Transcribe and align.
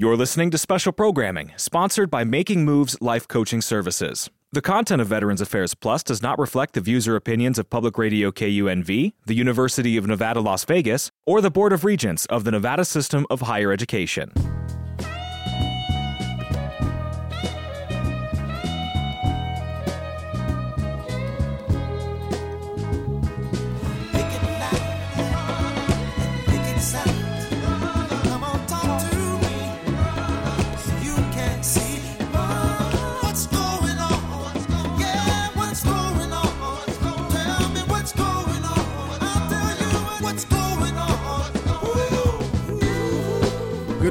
You're 0.00 0.16
listening 0.16 0.50
to 0.52 0.56
special 0.56 0.92
programming 0.92 1.52
sponsored 1.58 2.10
by 2.10 2.24
Making 2.24 2.64
Moves 2.64 2.96
Life 3.02 3.28
Coaching 3.28 3.60
Services. 3.60 4.30
The 4.50 4.62
content 4.62 5.02
of 5.02 5.08
Veterans 5.08 5.42
Affairs 5.42 5.74
Plus 5.74 6.02
does 6.02 6.22
not 6.22 6.38
reflect 6.38 6.72
the 6.72 6.80
views 6.80 7.06
or 7.06 7.16
opinions 7.16 7.58
of 7.58 7.68
Public 7.68 7.98
Radio 7.98 8.30
KUNV, 8.30 9.12
the 9.26 9.34
University 9.34 9.98
of 9.98 10.06
Nevada, 10.06 10.40
Las 10.40 10.64
Vegas, 10.64 11.10
or 11.26 11.42
the 11.42 11.50
Board 11.50 11.74
of 11.74 11.84
Regents 11.84 12.24
of 12.30 12.44
the 12.44 12.50
Nevada 12.50 12.86
System 12.86 13.26
of 13.28 13.42
Higher 13.42 13.72
Education. 13.72 14.32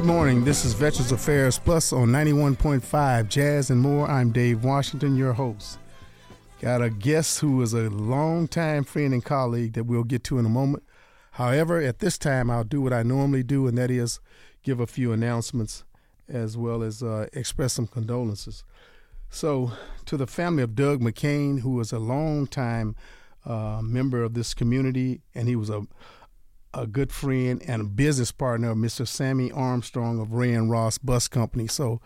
Good 0.00 0.06
morning. 0.06 0.44
This 0.44 0.64
is 0.64 0.72
Veterans 0.72 1.12
Affairs 1.12 1.58
Plus 1.58 1.92
on 1.92 2.08
91.5 2.08 3.28
Jazz 3.28 3.68
and 3.68 3.82
More. 3.82 4.08
I'm 4.08 4.32
Dave 4.32 4.64
Washington, 4.64 5.14
your 5.14 5.34
host. 5.34 5.78
Got 6.62 6.80
a 6.80 6.88
guest 6.88 7.40
who 7.40 7.60
is 7.60 7.74
a 7.74 7.90
longtime 7.90 8.84
friend 8.84 9.12
and 9.12 9.22
colleague 9.22 9.74
that 9.74 9.84
we'll 9.84 10.04
get 10.04 10.24
to 10.24 10.38
in 10.38 10.46
a 10.46 10.48
moment. 10.48 10.84
However, 11.32 11.82
at 11.82 11.98
this 11.98 12.16
time, 12.16 12.50
I'll 12.50 12.64
do 12.64 12.80
what 12.80 12.94
I 12.94 13.02
normally 13.02 13.42
do, 13.42 13.66
and 13.66 13.76
that 13.76 13.90
is 13.90 14.20
give 14.62 14.80
a 14.80 14.86
few 14.86 15.12
announcements 15.12 15.84
as 16.30 16.56
well 16.56 16.82
as 16.82 17.02
uh, 17.02 17.26
express 17.34 17.74
some 17.74 17.86
condolences. 17.86 18.64
So, 19.28 19.72
to 20.06 20.16
the 20.16 20.26
family 20.26 20.62
of 20.62 20.74
Doug 20.74 21.02
McCain, 21.02 21.60
who 21.60 21.72
was 21.72 21.92
a 21.92 21.98
longtime 21.98 22.96
uh, 23.44 23.82
member 23.82 24.22
of 24.22 24.32
this 24.32 24.54
community, 24.54 25.20
and 25.34 25.46
he 25.46 25.56
was 25.56 25.68
a 25.68 25.86
a 26.72 26.86
good 26.86 27.12
friend 27.12 27.62
and 27.66 27.82
a 27.82 27.84
business 27.84 28.32
partner 28.32 28.74
Mr. 28.74 29.06
Sammy 29.06 29.50
Armstrong 29.50 30.20
of 30.20 30.32
Ray 30.32 30.52
and 30.54 30.70
Ross 30.70 30.98
Bus 30.98 31.28
Company. 31.28 31.66
So 31.66 32.00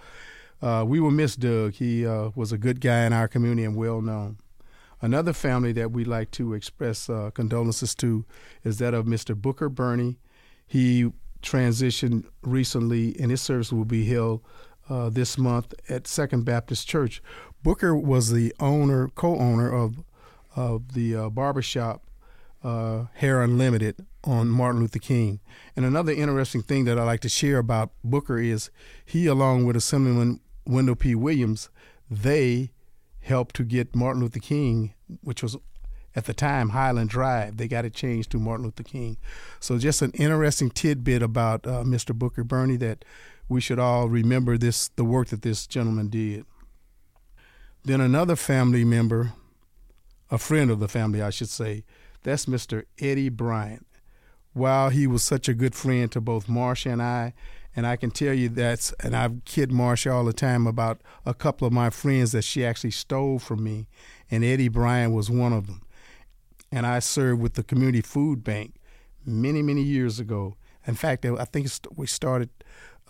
uh, 0.63 0.85
we 0.87 1.01
will 1.01 1.11
miss 1.11 1.37
Doug. 1.37 1.75
He 1.75 2.07
uh, 2.07 2.31
was 2.35 2.53
a 2.53 2.59
good 2.59 2.81
guy 2.81 3.05
in 3.05 3.13
our 3.13 3.29
community 3.29 3.65
and 3.65 3.77
well 3.77 4.01
known. 4.01 4.39
Another 5.01 5.35
family 5.35 5.73
that 5.73 5.91
we'd 5.91 6.07
like 6.07 6.31
to 6.33 6.55
express 6.55 7.11
uh, 7.11 7.31
condolences 7.35 7.95
to 7.97 8.25
is 8.63 8.79
that 8.79 8.95
of 8.95 9.05
Mr. 9.05 9.37
Booker 9.37 9.69
Burney. 9.69 10.19
He 10.67 11.11
transitioned 11.43 12.25
recently, 12.43 13.15
and 13.21 13.31
his 13.31 13.43
service 13.43 13.71
will 13.71 13.85
be 13.85 14.07
held 14.07 14.41
uh, 14.89 15.11
this 15.11 15.37
month 15.37 15.75
at 15.91 16.07
Second 16.07 16.45
Baptist 16.47 16.89
Church. 16.89 17.23
Booker 17.63 17.95
was 17.95 18.33
the 18.33 18.55
owner, 18.61 19.09
co-owner 19.09 19.71
of 19.71 20.03
of 20.57 20.95
the 20.95 21.17
uh, 21.17 21.29
barbershop 21.31 22.05
uh, 22.65 23.05
Hair 23.15 23.43
Unlimited 23.43 24.05
on 24.25 24.49
Martin 24.49 24.81
Luther 24.81 24.99
King. 24.99 25.41
And 25.77 25.85
another 25.85 26.13
interesting 26.13 26.63
thing 26.63 26.87
that 26.87 26.99
I 26.99 27.05
like 27.05 27.21
to 27.21 27.29
share 27.29 27.59
about 27.59 27.91
Booker 28.03 28.39
is 28.39 28.71
he, 29.05 29.27
along 29.27 29.67
with 29.67 29.77
Assemblyman 29.77 30.41
Wendell 30.67 30.97
P. 30.97 31.15
Williams, 31.15 31.69
they 32.11 32.71
helped 33.21 33.55
to 33.57 33.65
get 33.65 33.95
Martin 33.95 34.23
Luther 34.23 34.41
King, 34.41 34.95
which 35.21 35.43
was 35.43 35.57
at 36.17 36.25
the 36.25 36.35
time 36.35 36.71
Highland 36.71 37.11
Drive. 37.11 37.59
They 37.59 37.69
got 37.69 37.85
it 37.85 37.95
changed 37.95 38.31
to 38.31 38.39
Martin 38.39 38.65
Luther 38.65 38.83
King. 38.83 39.19
So 39.61 39.79
just 39.79 40.01
an 40.01 40.13
interesting 40.13 40.71
tidbit 40.71 41.23
about 41.23 41.67
uh, 41.67 41.83
Mr. 41.83 42.15
Booker 42.15 42.45
Burney 42.45 42.77
that 42.79 43.05
we 43.49 43.61
should 43.61 43.79
all 43.79 44.09
remember 44.09 44.57
this 44.57 44.89
the 44.89 45.05
work 45.05 45.29
that 45.29 45.43
this 45.43 45.67
gentleman 45.67 46.09
did. 46.09 46.47
Then 47.85 48.01
another 48.01 48.37
family 48.37 48.85
member, 48.85 49.33
a 50.31 50.39
friend 50.39 50.71
of 50.71 50.81
the 50.81 50.89
family, 50.89 51.21
I 51.21 51.29
should 51.29 51.51
say, 51.51 51.85
that's 52.25 52.47
Mr. 52.47 52.85
Eddie 52.99 53.29
Bryant. 53.29 53.87
While 54.55 54.89
he 54.89 55.07
was 55.07 55.23
such 55.23 55.49
a 55.49 55.55
good 55.55 55.75
friend 55.75 56.11
to 56.13 56.21
both 56.21 56.47
Marsha 56.47 56.93
and 56.93 57.03
I, 57.03 57.35
and 57.77 57.87
I 57.87 57.97
can 57.97 58.11
tell 58.11 58.33
you 58.33 58.49
that's, 58.49 58.93
and 59.01 59.15
I 59.15 59.29
kid 59.45 59.71
Marsha 59.71 60.13
all 60.13 60.25
the 60.25 60.33
time 60.33 60.67
about 60.67 61.01
a 61.27 61.35
couple 61.35 61.67
of 61.67 61.73
my 61.73 61.91
friends 61.91 62.33
that 62.33 62.43
she 62.43 62.65
actually 62.65 62.93
stole 62.93 63.39
from 63.39 63.63
me, 63.63 63.89
and 64.31 64.45
Eddie 64.45 64.69
Bryant 64.69 65.13
was 65.13 65.31
one 65.31 65.53
of 65.53 65.67
them. 65.67 65.83
And 66.73 66.87
I 66.87 67.01
served 67.01 67.43
with 67.43 67.55
the 67.55 67.63
Community 67.63 68.01
Food 68.01 68.43
Bank 68.43 68.77
many, 69.27 69.61
many 69.61 69.83
years 69.83 70.19
ago. 70.19 70.57
In 70.87 70.95
fact, 70.95 71.25
I 71.27 71.45
think 71.45 71.69
we 71.95 72.07
started 72.07 72.51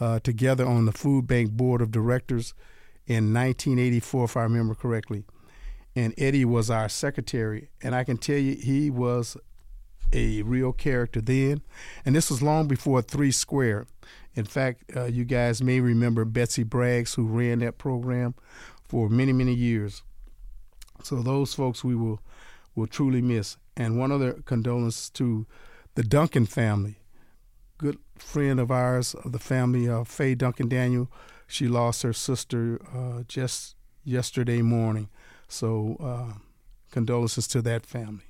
uh, 0.01 0.19
together 0.21 0.67
on 0.67 0.87
the 0.87 0.93
Food 0.93 1.27
Bank 1.27 1.53
Board 1.53 1.81
of 1.81 1.91
Directors 1.91 2.55
in 3.07 3.35
1984, 3.35 4.25
if 4.25 4.37
I 4.37 4.43
remember 4.43 4.75
correctly 4.75 5.25
and 5.97 6.15
Eddie 6.19 6.45
was 6.45 6.71
our 6.71 6.89
secretary. 6.89 7.71
And 7.83 7.95
I 7.95 8.05
can 8.05 8.17
tell 8.17 8.39
you, 8.39 8.57
he 8.57 8.91
was 8.91 9.37
a 10.13 10.43
real 10.43 10.73
character 10.73 11.21
then. 11.21 11.63
And 12.05 12.15
this 12.15 12.31
was 12.31 12.43
long 12.43 12.69
before 12.69 13.03
Three 13.03 13.33
Square. 13.33 13.87
In 14.35 14.45
fact, 14.45 14.85
uh, 14.97 15.05
you 15.05 15.25
guys 15.25 15.63
may 15.63 15.81
remember 15.81 16.25
Betsy 16.25 16.65
Braggs, 16.65 17.15
who 17.15 17.27
ran 17.27 17.61
that 17.61 17.79
program 17.79 18.35
for 18.83 19.09
many, 19.09 19.33
many 19.33 19.55
years. 19.55 20.03
So 21.03 21.23
those 21.23 21.55
folks 21.55 21.85
we 21.85 21.95
will 21.95 22.21
will 22.75 22.87
truly 22.87 23.23
miss. 23.23 23.57
And 23.77 23.99
one 23.99 24.11
other 24.11 24.33
condolence 24.45 25.09
to 25.11 25.47
the 25.95 26.03
Duncan 26.03 26.47
family. 26.47 26.97
Good 27.79 27.99
friend 28.17 28.59
of 28.59 28.71
ours 28.71 29.15
of 29.15 29.33
the 29.33 29.39
family, 29.39 29.89
of 29.89 30.09
Faye 30.09 30.35
Duncan 30.35 30.69
Daniel. 30.69 31.11
She 31.47 31.69
lost 31.69 32.03
her 32.03 32.13
sister 32.13 32.81
uh, 32.95 33.23
just 33.29 33.77
yesterday 34.05 34.63
morning. 34.63 35.09
So, 35.49 35.97
uh, 36.01 36.39
condolences 36.91 37.47
to 37.49 37.63
that 37.63 37.85
family. 37.85 38.25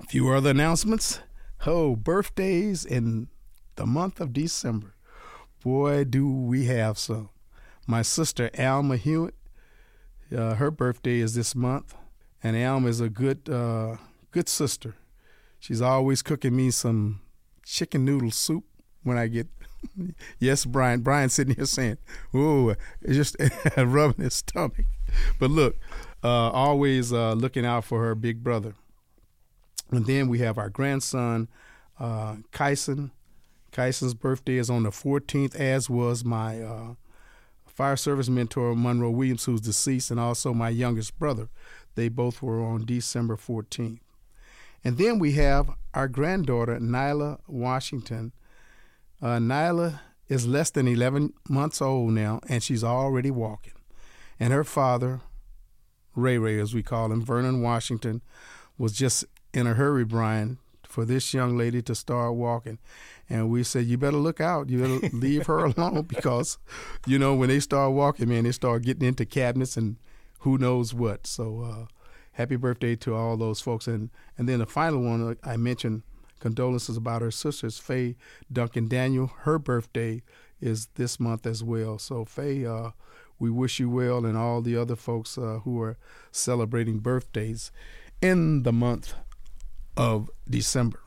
A 0.00 0.06
few 0.06 0.28
other 0.30 0.50
announcements. 0.50 1.20
Oh, 1.64 1.96
birthdays 1.96 2.84
in 2.84 3.28
the 3.76 3.86
month 3.86 4.20
of 4.20 4.32
December. 4.32 4.94
Boy, 5.62 6.04
do 6.04 6.30
we 6.30 6.66
have 6.66 6.98
some. 6.98 7.30
My 7.86 8.02
sister 8.02 8.50
Alma 8.58 8.96
Hewitt, 8.96 9.34
uh, 10.36 10.54
her 10.54 10.70
birthday 10.70 11.20
is 11.20 11.34
this 11.34 11.54
month, 11.54 11.94
and 12.42 12.56
Alma 12.56 12.88
is 12.88 13.00
a 13.00 13.08
good, 13.08 13.48
uh, 13.48 13.96
good 14.32 14.48
sister. 14.48 14.96
She's 15.60 15.80
always 15.80 16.22
cooking 16.22 16.56
me 16.56 16.70
some 16.72 17.20
chicken 17.64 18.04
noodle 18.04 18.32
soup 18.32 18.64
when 19.02 19.16
I 19.16 19.28
get. 19.28 19.46
yes, 20.38 20.64
Brian. 20.64 21.00
Brian 21.00 21.28
sitting 21.28 21.54
here 21.54 21.66
saying, 21.66 21.98
"Ooh, 22.34 22.74
it's 23.00 23.16
just 23.16 23.36
rubbing 23.76 24.24
his 24.24 24.34
stomach." 24.34 24.86
but 25.38 25.50
look, 25.50 25.76
uh, 26.22 26.50
always 26.50 27.12
uh, 27.12 27.32
looking 27.34 27.64
out 27.64 27.84
for 27.84 28.02
her 28.02 28.14
big 28.14 28.42
brother. 28.42 28.74
And 29.90 30.06
then 30.06 30.28
we 30.28 30.40
have 30.40 30.58
our 30.58 30.68
grandson, 30.68 31.48
uh, 32.00 32.36
Kyson. 32.52 33.12
Kyson's 33.70 34.14
birthday 34.14 34.56
is 34.56 34.70
on 34.70 34.82
the 34.82 34.90
14th, 34.90 35.54
as 35.54 35.90
was 35.90 36.24
my 36.24 36.62
uh, 36.62 36.94
fire 37.66 37.96
service 37.96 38.28
mentor, 38.28 38.74
Monroe 38.74 39.10
Williams, 39.10 39.44
who's 39.44 39.60
deceased, 39.60 40.10
and 40.10 40.18
also 40.18 40.54
my 40.54 40.70
youngest 40.70 41.18
brother. 41.18 41.48
They 41.94 42.08
both 42.08 42.42
were 42.42 42.60
on 42.60 42.86
December 42.86 43.36
14th. 43.36 44.00
And 44.82 44.98
then 44.98 45.18
we 45.18 45.32
have 45.32 45.70
our 45.94 46.08
granddaughter, 46.08 46.78
Nyla 46.78 47.40
Washington. 47.46 48.32
Uh, 49.20 49.38
Nyla 49.38 50.00
is 50.28 50.46
less 50.46 50.70
than 50.70 50.88
11 50.88 51.34
months 51.48 51.82
old 51.82 52.12
now, 52.12 52.40
and 52.48 52.62
she's 52.62 52.82
already 52.82 53.30
walking 53.30 53.72
and 54.38 54.52
her 54.52 54.64
father, 54.64 55.20
Ray 56.14 56.38
Ray, 56.38 56.58
as 56.58 56.74
we 56.74 56.82
call 56.82 57.12
him, 57.12 57.24
Vernon 57.24 57.62
Washington, 57.62 58.22
was 58.78 58.92
just 58.92 59.24
in 59.52 59.66
a 59.66 59.74
hurry, 59.74 60.04
Brian, 60.04 60.58
for 60.86 61.04
this 61.04 61.34
young 61.34 61.56
lady 61.56 61.82
to 61.82 61.94
start 61.94 62.34
walking. 62.34 62.78
And 63.28 63.50
we 63.50 63.62
said, 63.62 63.86
you 63.86 63.98
better 63.98 64.16
look 64.16 64.40
out. 64.40 64.68
You 64.68 64.80
better 64.80 65.08
leave 65.16 65.46
her 65.46 65.64
alone 65.64 66.02
because, 66.02 66.58
you 67.06 67.18
know, 67.18 67.34
when 67.34 67.48
they 67.48 67.60
start 67.60 67.92
walking, 67.92 68.28
man, 68.28 68.44
they 68.44 68.52
start 68.52 68.82
getting 68.82 69.06
into 69.06 69.24
cabinets 69.24 69.76
and 69.76 69.96
who 70.40 70.58
knows 70.58 70.94
what. 70.94 71.26
So, 71.26 71.62
uh, 71.62 71.86
happy 72.32 72.56
birthday 72.56 72.96
to 72.96 73.14
all 73.14 73.36
those 73.36 73.60
folks. 73.60 73.86
And, 73.86 74.10
and 74.38 74.48
then 74.48 74.60
the 74.60 74.66
final 74.66 75.02
one, 75.02 75.30
uh, 75.30 75.48
I 75.48 75.56
mentioned 75.56 76.02
condolences 76.38 76.96
about 76.96 77.22
her 77.22 77.30
sisters, 77.30 77.78
Faye 77.78 78.16
Duncan 78.52 78.88
Daniel. 78.88 79.32
Her 79.40 79.58
birthday 79.58 80.22
is 80.60 80.88
this 80.94 81.18
month 81.18 81.46
as 81.46 81.64
well. 81.64 81.98
So, 81.98 82.24
Faye, 82.24 82.64
uh, 82.64 82.90
we 83.38 83.50
wish 83.50 83.78
you 83.78 83.90
well 83.90 84.24
and 84.24 84.36
all 84.36 84.62
the 84.62 84.76
other 84.76 84.96
folks 84.96 85.36
uh, 85.36 85.60
who 85.64 85.80
are 85.80 85.98
celebrating 86.30 86.98
birthdays 86.98 87.70
in 88.22 88.62
the 88.62 88.72
month 88.72 89.14
of 89.96 90.30
December. 90.48 91.00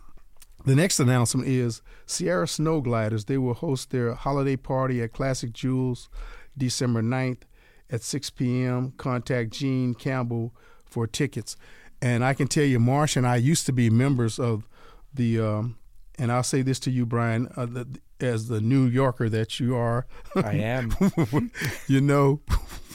The 0.65 0.75
next 0.75 0.99
announcement 0.99 1.47
is 1.47 1.81
Sierra 2.05 2.47
Snow 2.47 2.81
Gliders. 2.81 3.25
They 3.25 3.37
will 3.37 3.53
host 3.53 3.91
their 3.91 4.13
holiday 4.13 4.57
party 4.57 5.01
at 5.01 5.13
Classic 5.13 5.53
Jewels 5.53 6.09
December 6.57 7.01
9th 7.01 7.43
at 7.89 8.03
6 8.03 8.29
p.m. 8.31 8.93
Contact 8.97 9.51
Gene 9.51 9.93
Campbell 9.93 10.53
for 10.85 11.07
tickets. 11.07 11.55
And 12.01 12.23
I 12.23 12.33
can 12.33 12.47
tell 12.47 12.63
you, 12.63 12.79
Marsh 12.79 13.15
and 13.15 13.25
I 13.25 13.37
used 13.37 13.65
to 13.65 13.73
be 13.73 13.89
members 13.89 14.37
of 14.37 14.67
the, 15.13 15.39
um, 15.39 15.77
and 16.19 16.31
I'll 16.31 16.43
say 16.43 16.61
this 16.61 16.79
to 16.81 16.91
you, 16.91 17.05
Brian, 17.05 17.51
uh, 17.55 17.65
the, 17.65 17.87
as 18.19 18.47
the 18.47 18.61
New 18.61 18.85
Yorker 18.85 19.29
that 19.29 19.59
you 19.59 19.75
are. 19.75 20.05
I 20.35 20.53
am. 20.55 20.93
you 21.87 22.01
know, 22.01 22.41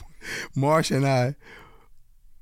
Marsh 0.54 0.90
and 0.90 1.06
I, 1.06 1.36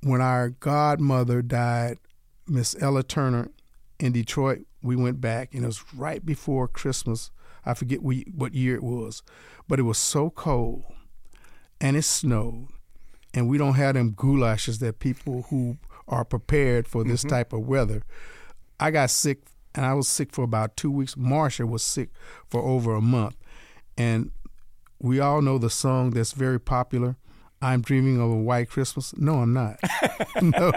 when 0.02 0.20
our 0.20 0.50
godmother 0.50 1.40
died, 1.42 1.98
Miss 2.46 2.76
Ella 2.80 3.02
Turner 3.02 3.50
in 4.00 4.12
Detroit, 4.12 4.66
we 4.82 4.96
went 4.96 5.20
back, 5.20 5.54
and 5.54 5.62
it 5.62 5.66
was 5.66 5.84
right 5.94 6.24
before 6.26 6.66
Christmas. 6.66 7.30
I 7.64 7.74
forget 7.74 8.02
we, 8.02 8.26
what 8.34 8.54
year 8.54 8.74
it 8.74 8.82
was, 8.82 9.22
but 9.68 9.78
it 9.78 9.84
was 9.84 9.98
so 9.98 10.30
cold 10.30 10.82
and 11.80 11.96
it 11.96 12.02
snowed, 12.02 12.68
and 13.34 13.48
we 13.48 13.58
don't 13.58 13.74
have 13.74 13.94
them 13.94 14.12
goulashes 14.12 14.78
that 14.78 15.00
people 15.00 15.46
who 15.50 15.78
are 16.08 16.24
prepared 16.24 16.86
for 16.86 17.04
this 17.04 17.20
mm-hmm. 17.20 17.30
type 17.30 17.52
of 17.52 17.66
weather. 17.66 18.02
I 18.78 18.90
got 18.90 19.10
sick, 19.10 19.40
and 19.74 19.86
I 19.86 19.94
was 19.94 20.08
sick 20.08 20.32
for 20.32 20.44
about 20.44 20.76
two 20.76 20.90
weeks. 20.90 21.14
Marsha 21.14 21.68
was 21.68 21.82
sick 21.82 22.10
for 22.48 22.60
over 22.62 22.94
a 22.94 23.00
month, 23.00 23.36
and 23.96 24.30
we 25.00 25.20
all 25.20 25.42
know 25.42 25.58
the 25.58 25.70
song 25.70 26.10
that's 26.10 26.32
very 26.32 26.60
popular. 26.60 27.16
I'm 27.60 27.80
dreaming 27.80 28.20
of 28.20 28.30
a 28.30 28.36
white 28.36 28.68
Christmas. 28.68 29.16
No, 29.16 29.36
I'm 29.36 29.52
not. 29.52 29.78
no, 30.42 30.72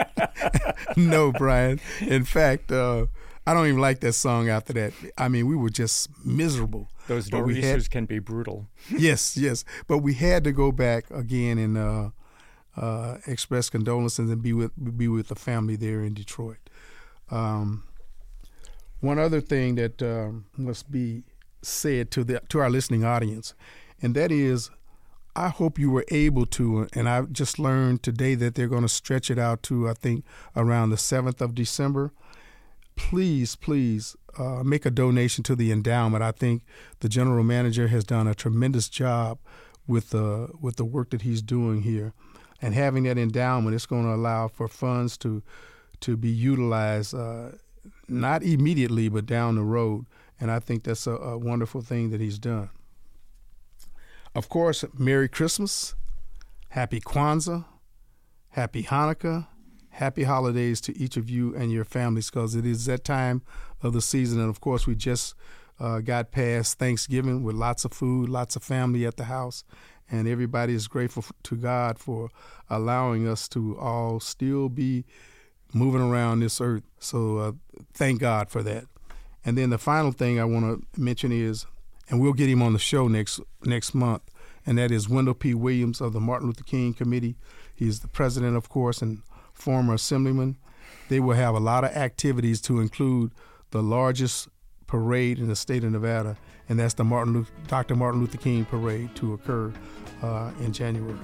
no, 0.97 1.31
Brian. 1.31 1.79
In 2.01 2.25
fact, 2.25 2.71
uh, 2.71 3.07
I 3.47 3.53
don't 3.53 3.67
even 3.67 3.81
like 3.81 3.99
that 4.01 4.13
song 4.13 4.49
after 4.49 4.73
that. 4.73 4.93
I 5.17 5.27
mean, 5.27 5.47
we 5.47 5.55
were 5.55 5.69
just 5.69 6.09
miserable. 6.25 6.89
Those 7.07 7.31
nor'easters 7.31 7.87
can 7.87 8.05
be 8.05 8.19
brutal. 8.19 8.67
yes, 8.89 9.37
yes. 9.37 9.63
But 9.87 9.99
we 9.99 10.15
had 10.15 10.43
to 10.43 10.51
go 10.51 10.71
back 10.71 11.09
again 11.11 11.57
and 11.57 11.77
uh, 11.77 12.09
uh, 12.75 13.17
express 13.27 13.69
condolences 13.69 14.29
and 14.29 14.41
be 14.41 14.53
with 14.53 14.71
be 14.97 15.07
with 15.07 15.27
the 15.27 15.35
family 15.35 15.75
there 15.75 16.01
in 16.01 16.13
Detroit. 16.13 16.57
Um, 17.29 17.83
one 19.05 19.19
other 19.19 19.41
thing 19.41 19.75
that 19.75 20.01
uh, 20.01 20.31
must 20.57 20.91
be 20.91 21.23
said 21.61 22.11
to 22.11 22.23
the 22.23 22.41
to 22.49 22.59
our 22.59 22.69
listening 22.69 23.03
audience, 23.03 23.53
and 24.01 24.15
that 24.15 24.31
is, 24.31 24.69
I 25.35 25.49
hope 25.49 25.79
you 25.79 25.91
were 25.91 26.05
able 26.09 26.45
to. 26.47 26.87
And 26.93 27.07
I 27.07 27.21
just 27.23 27.59
learned 27.59 28.03
today 28.03 28.35
that 28.35 28.55
they're 28.55 28.67
going 28.67 28.81
to 28.83 28.89
stretch 28.89 29.29
it 29.29 29.39
out 29.39 29.63
to 29.63 29.89
I 29.89 29.93
think 29.93 30.25
around 30.55 30.89
the 30.89 30.97
seventh 30.97 31.41
of 31.41 31.55
December. 31.55 32.11
Please, 32.95 33.57
please 33.57 34.15
uh, 34.37 34.63
make 34.63 34.85
a 34.85 34.91
donation 34.91 35.43
to 35.43 35.55
the 35.55 35.71
endowment. 35.71 36.23
I 36.23 36.31
think 36.31 36.63
the 37.01 37.09
general 37.09 37.43
manager 37.43 37.89
has 37.89 38.05
done 38.05 38.25
a 38.25 38.33
tremendous 38.33 38.87
job 38.87 39.37
with 39.85 40.11
the 40.11 40.49
with 40.59 40.77
the 40.77 40.85
work 40.85 41.09
that 41.11 41.23
he's 41.23 41.41
doing 41.41 41.81
here 41.81 42.13
and 42.61 42.73
having 42.73 43.03
that 43.03 43.17
endowment, 43.17 43.75
it's 43.75 43.85
going 43.85 44.03
to 44.03 44.13
allow 44.13 44.47
for 44.47 44.67
funds 44.67 45.17
to 45.17 45.43
to 46.01 46.17
be 46.17 46.29
utilized 46.29 47.13
uh, 47.13 47.49
not 48.07 48.43
immediately 48.43 49.09
but 49.09 49.25
down 49.25 49.55
the 49.55 49.63
road. 49.63 50.05
And 50.39 50.51
I 50.51 50.59
think 50.59 50.83
that's 50.83 51.07
a, 51.07 51.11
a 51.11 51.37
wonderful 51.37 51.81
thing 51.81 52.09
that 52.11 52.19
he's 52.19 52.39
done. 52.39 52.69
Of 54.33 54.49
course, 54.49 54.83
Merry 54.97 55.29
Christmas, 55.29 55.95
Happy 56.69 56.99
Kwanzaa, 56.99 57.65
Happy 58.49 58.83
Hanukkah, 58.83 59.47
Happy 59.89 60.23
holidays 60.23 60.81
to 60.81 60.97
each 60.97 61.15
of 61.15 61.29
you 61.29 61.55
and 61.55 61.71
your 61.71 61.85
families 61.85 62.29
because 62.29 62.53
it 62.53 62.65
is 62.65 62.85
that 62.85 63.05
time 63.05 63.41
of 63.81 63.93
the 63.93 64.01
season. 64.01 64.41
And 64.41 64.49
of 64.49 64.59
course, 64.59 64.85
we 64.85 64.93
just 64.93 65.35
uh, 65.79 65.99
got 65.99 66.31
past 66.31 66.77
Thanksgiving 66.77 67.43
with 67.43 67.55
lots 67.55 67.85
of 67.85 67.93
food, 67.93 68.27
lots 68.27 68.57
of 68.57 68.63
family 68.63 69.05
at 69.05 69.15
the 69.15 69.23
house 69.25 69.63
and 70.09 70.27
everybody 70.27 70.73
is 70.73 70.87
grateful 70.87 71.25
to 71.43 71.55
God 71.55 71.97
for 71.97 72.29
allowing 72.69 73.27
us 73.27 73.47
to 73.49 73.77
all 73.77 74.19
still 74.19 74.69
be 74.69 75.05
moving 75.75 76.01
around 76.01 76.39
this 76.39 76.61
earth. 76.61 76.83
So 76.99 77.37
uh, 77.37 77.51
thank 77.93 78.21
God 78.21 78.49
for 78.49 78.63
that. 78.63 78.85
And 79.43 79.57
then 79.57 79.69
the 79.69 79.77
final 79.77 80.11
thing 80.11 80.39
I 80.39 80.45
want 80.45 80.65
to 80.93 80.99
mention 80.99 81.31
is, 81.31 81.65
and 82.09 82.19
we'll 82.19 82.33
get 82.33 82.49
him 82.49 82.61
on 82.61 82.73
the 82.73 82.79
show 82.79 83.07
next 83.07 83.39
next 83.63 83.93
month, 83.93 84.23
and 84.65 84.77
that 84.77 84.89
is 84.89 85.09
Wendell 85.09 85.33
P. 85.33 85.53
Williams 85.53 86.01
of 86.01 86.13
the 86.13 86.19
Martin 86.19 86.47
Luther 86.47 86.63
King 86.63 86.93
Committee. 86.93 87.35
He's 87.75 87.99
the 87.99 88.07
president, 88.07 88.55
of 88.55 88.69
course, 88.69 89.01
and 89.01 89.21
former 89.53 89.93
assemblyman. 89.93 90.57
They 91.09 91.19
will 91.19 91.35
have 91.35 91.53
a 91.53 91.59
lot 91.59 91.83
of 91.83 91.91
activities 91.91 92.61
to 92.61 92.79
include 92.79 93.31
the 93.71 93.83
largest 93.83 94.47
parade 94.87 95.39
in 95.39 95.47
the 95.47 95.55
state 95.55 95.83
of 95.83 95.91
Nevada, 95.91 96.37
and 96.69 96.79
that's 96.79 96.93
the 96.93 97.03
Martin 97.03 97.33
Luther, 97.33 97.51
Dr. 97.67 97.95
Martin 97.95 98.21
Luther 98.21 98.37
King 98.37 98.65
Parade 98.65 99.15
to 99.15 99.33
occur 99.33 99.73
uh, 100.23 100.51
in 100.61 100.71
January. 100.71 101.17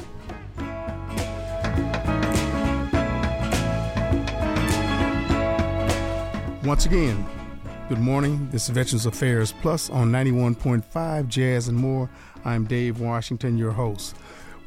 Once 6.63 6.85
again, 6.85 7.25
good 7.89 7.97
morning. 7.97 8.47
This 8.51 8.65
is 8.65 8.69
Veterans 8.69 9.07
Affairs 9.07 9.51
Plus 9.63 9.89
on 9.89 10.11
91.5 10.11 11.27
Jazz 11.27 11.67
and 11.67 11.75
More. 11.75 12.07
I'm 12.45 12.65
Dave 12.65 12.99
Washington, 12.99 13.57
your 13.57 13.71
host. 13.71 14.15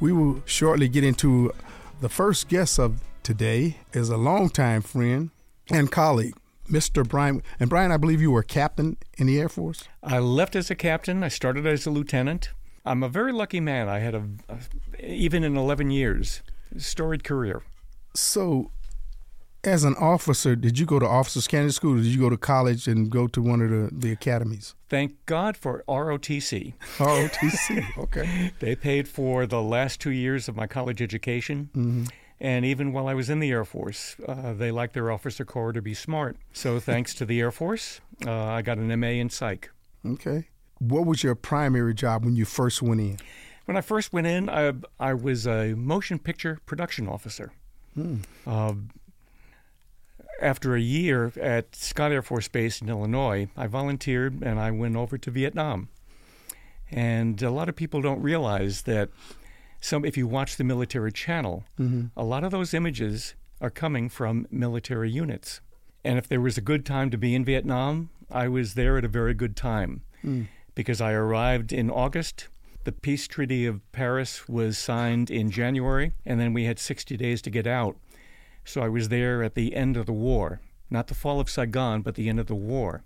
We 0.01 0.11
will 0.11 0.43
shortly 0.45 0.89
get 0.89 1.05
into 1.05 1.53
the 2.01 2.09
first 2.09 2.49
guest 2.49 2.79
of 2.79 2.99
today 3.23 3.77
is 3.93 4.09
a 4.09 4.17
longtime 4.17 4.81
friend 4.81 5.29
and 5.71 5.89
colleague, 5.89 6.35
Mr. 6.69 7.07
Brian. 7.07 7.41
And 7.61 7.69
Brian, 7.69 7.93
I 7.93 7.97
believe 7.97 8.21
you 8.21 8.29
were 8.29 8.41
a 8.41 8.45
captain 8.45 8.97
in 9.17 9.27
the 9.27 9.39
Air 9.39 9.47
Force. 9.47 9.87
I 10.03 10.19
left 10.19 10.57
as 10.57 10.69
a 10.69 10.75
captain. 10.75 11.23
I 11.23 11.29
started 11.29 11.65
as 11.65 11.85
a 11.85 11.91
lieutenant. 11.91 12.49
I'm 12.85 13.03
a 13.03 13.09
very 13.09 13.31
lucky 13.31 13.61
man. 13.61 13.87
I 13.87 13.99
had 13.99 14.15
a, 14.15 14.27
a 14.49 14.59
even 15.01 15.45
in 15.45 15.55
11 15.55 15.91
years, 15.91 16.41
storied 16.77 17.23
career. 17.23 17.63
So, 18.13 18.71
as 19.65 19.83
an 19.83 19.95
officer, 19.95 20.55
did 20.55 20.77
you 20.77 20.85
go 20.85 20.99
to 20.99 21.07
officers 21.07 21.47
candidate 21.47 21.73
school? 21.73 21.93
Or 21.93 21.97
did 21.97 22.05
you 22.05 22.19
go 22.19 22.29
to 22.29 22.37
college 22.37 22.87
and 22.87 23.09
go 23.09 23.27
to 23.27 23.41
one 23.41 23.61
of 23.61 23.69
the, 23.69 23.89
the 23.91 24.11
academies? 24.11 24.75
Thank 24.87 25.25
God 25.25 25.57
for 25.57 25.83
ROTC. 25.87 26.73
ROTC, 26.97 27.97
okay. 28.03 28.51
they 28.59 28.75
paid 28.75 29.07
for 29.07 29.45
the 29.45 29.61
last 29.61 29.99
two 29.99 30.11
years 30.11 30.47
of 30.47 30.55
my 30.55 30.67
college 30.67 31.01
education. 31.01 31.69
Mm-hmm. 31.75 32.05
And 32.39 32.65
even 32.65 32.91
while 32.91 33.07
I 33.07 33.13
was 33.13 33.29
in 33.29 33.39
the 33.39 33.49
Air 33.49 33.65
Force, 33.65 34.17
uh, 34.27 34.53
they 34.53 34.69
liked 34.69 34.93
their 34.93 35.09
officer 35.09 35.45
corps 35.45 35.73
to 35.73 35.81
be 35.81 35.93
smart. 35.93 36.37
So 36.53 36.79
thanks 36.91 37.15
to 37.15 37.25
the 37.25 37.39
Air 37.39 37.51
Force, 37.51 38.01
uh, 38.25 38.31
I 38.31 38.61
got 38.61 38.77
an 38.77 38.99
MA 38.99 39.07
in 39.07 39.29
psych. 39.29 39.71
Okay. 40.05 40.49
What 40.79 41.05
was 41.05 41.23
your 41.23 41.35
primary 41.35 41.93
job 41.93 42.25
when 42.25 42.35
you 42.35 42.45
first 42.45 42.81
went 42.81 43.01
in? 43.01 43.17
When 43.65 43.77
I 43.77 43.81
first 43.81 44.13
went 44.13 44.27
in, 44.27 44.49
I, 44.49 44.73
I 44.99 45.13
was 45.13 45.47
a 45.47 45.73
motion 45.73 46.19
picture 46.19 46.59
production 46.65 47.07
officer. 47.07 47.51
Hmm. 47.95 48.17
Uh, 48.45 48.73
after 50.41 50.75
a 50.75 50.81
year 50.81 51.31
at 51.39 51.75
Scott 51.75 52.11
Air 52.11 52.21
Force 52.21 52.47
Base 52.47 52.81
in 52.81 52.89
Illinois, 52.89 53.47
I 53.55 53.67
volunteered 53.67 54.41
and 54.41 54.59
I 54.59 54.71
went 54.71 54.95
over 54.95 55.17
to 55.17 55.31
Vietnam. 55.31 55.89
And 56.91 57.41
a 57.41 57.49
lot 57.49 57.69
of 57.69 57.75
people 57.75 58.01
don't 58.01 58.21
realize 58.21 58.83
that 58.83 59.09
some, 59.81 60.05
if 60.05 60.17
you 60.17 60.27
watch 60.27 60.57
the 60.57 60.63
military 60.63 61.11
channel, 61.11 61.63
mm-hmm. 61.79 62.05
a 62.15 62.23
lot 62.23 62.43
of 62.43 62.51
those 62.51 62.73
images 62.73 63.35
are 63.61 63.69
coming 63.69 64.09
from 64.09 64.47
military 64.51 65.09
units. 65.09 65.61
And 66.03 66.17
if 66.17 66.27
there 66.27 66.41
was 66.41 66.57
a 66.57 66.61
good 66.61 66.85
time 66.85 67.09
to 67.09 67.17
be 67.17 67.33
in 67.33 67.43
Vietnam, 67.43 68.09
I 68.29 68.47
was 68.47 68.75
there 68.75 68.97
at 68.97 69.05
a 69.05 69.09
very 69.09 69.33
good 69.33 69.55
time. 69.55 70.01
Mm 70.23 70.47
because 70.75 71.01
I 71.01 71.13
arrived 71.13 71.73
in 71.73 71.89
August. 71.89 72.49
The 72.83 72.91
peace 72.91 73.27
treaty 73.27 73.65
of 73.65 73.89
Paris 73.93 74.47
was 74.47 74.77
signed 74.77 75.31
in 75.31 75.49
January, 75.49 76.11
and 76.25 76.39
then 76.39 76.53
we 76.53 76.65
had 76.65 76.77
60 76.77 77.17
days 77.17 77.41
to 77.41 77.49
get 77.49 77.65
out. 77.65 77.97
So 78.65 78.81
I 78.81 78.89
was 78.89 79.09
there 79.09 79.43
at 79.43 79.55
the 79.55 79.75
end 79.75 79.95
of 79.95 80.07
the 80.07 80.13
war, 80.13 80.59
not 80.89 81.07
the 81.07 81.13
fall 81.13 81.39
of 81.39 81.49
Saigon, 81.49 82.01
but 82.01 82.15
the 82.15 82.27
end 82.27 82.39
of 82.39 82.47
the 82.47 82.55
war. 82.55 83.03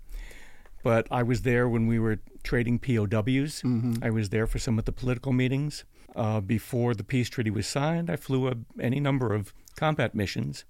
But 0.82 1.06
I 1.10 1.22
was 1.22 1.42
there 1.42 1.68
when 1.68 1.86
we 1.86 1.98
were 1.98 2.20
trading 2.42 2.78
POWs. 2.78 3.62
Mm-hmm. 3.62 3.96
I 4.02 4.10
was 4.10 4.30
there 4.30 4.46
for 4.46 4.58
some 4.58 4.78
of 4.78 4.86
the 4.86 4.92
political 4.92 5.32
meetings. 5.32 5.84
Uh, 6.16 6.40
before 6.40 6.94
the 6.94 7.04
peace 7.04 7.28
treaty 7.28 7.50
was 7.50 7.66
signed, 7.66 8.10
I 8.10 8.16
flew 8.16 8.48
a, 8.48 8.54
any 8.80 8.98
number 8.98 9.32
of 9.32 9.52
combat 9.76 10.14
missions. 10.14 10.64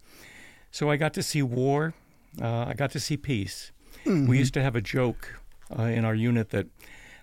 So 0.70 0.90
I 0.90 0.97
got 0.97 1.14
to 1.14 1.23
see 1.23 1.42
war. 1.42 1.94
Uh, 2.40 2.64
I 2.68 2.75
got 2.75 2.90
to 2.90 3.00
see 3.00 3.16
peace. 3.16 3.73
Mm-hmm. 4.04 4.26
We 4.28 4.38
used 4.38 4.54
to 4.54 4.62
have 4.62 4.76
a 4.76 4.80
joke 4.80 5.40
uh, 5.76 5.85
in 5.85 6.04
our 6.04 6.14
unit 6.14 6.50
that 6.50 6.66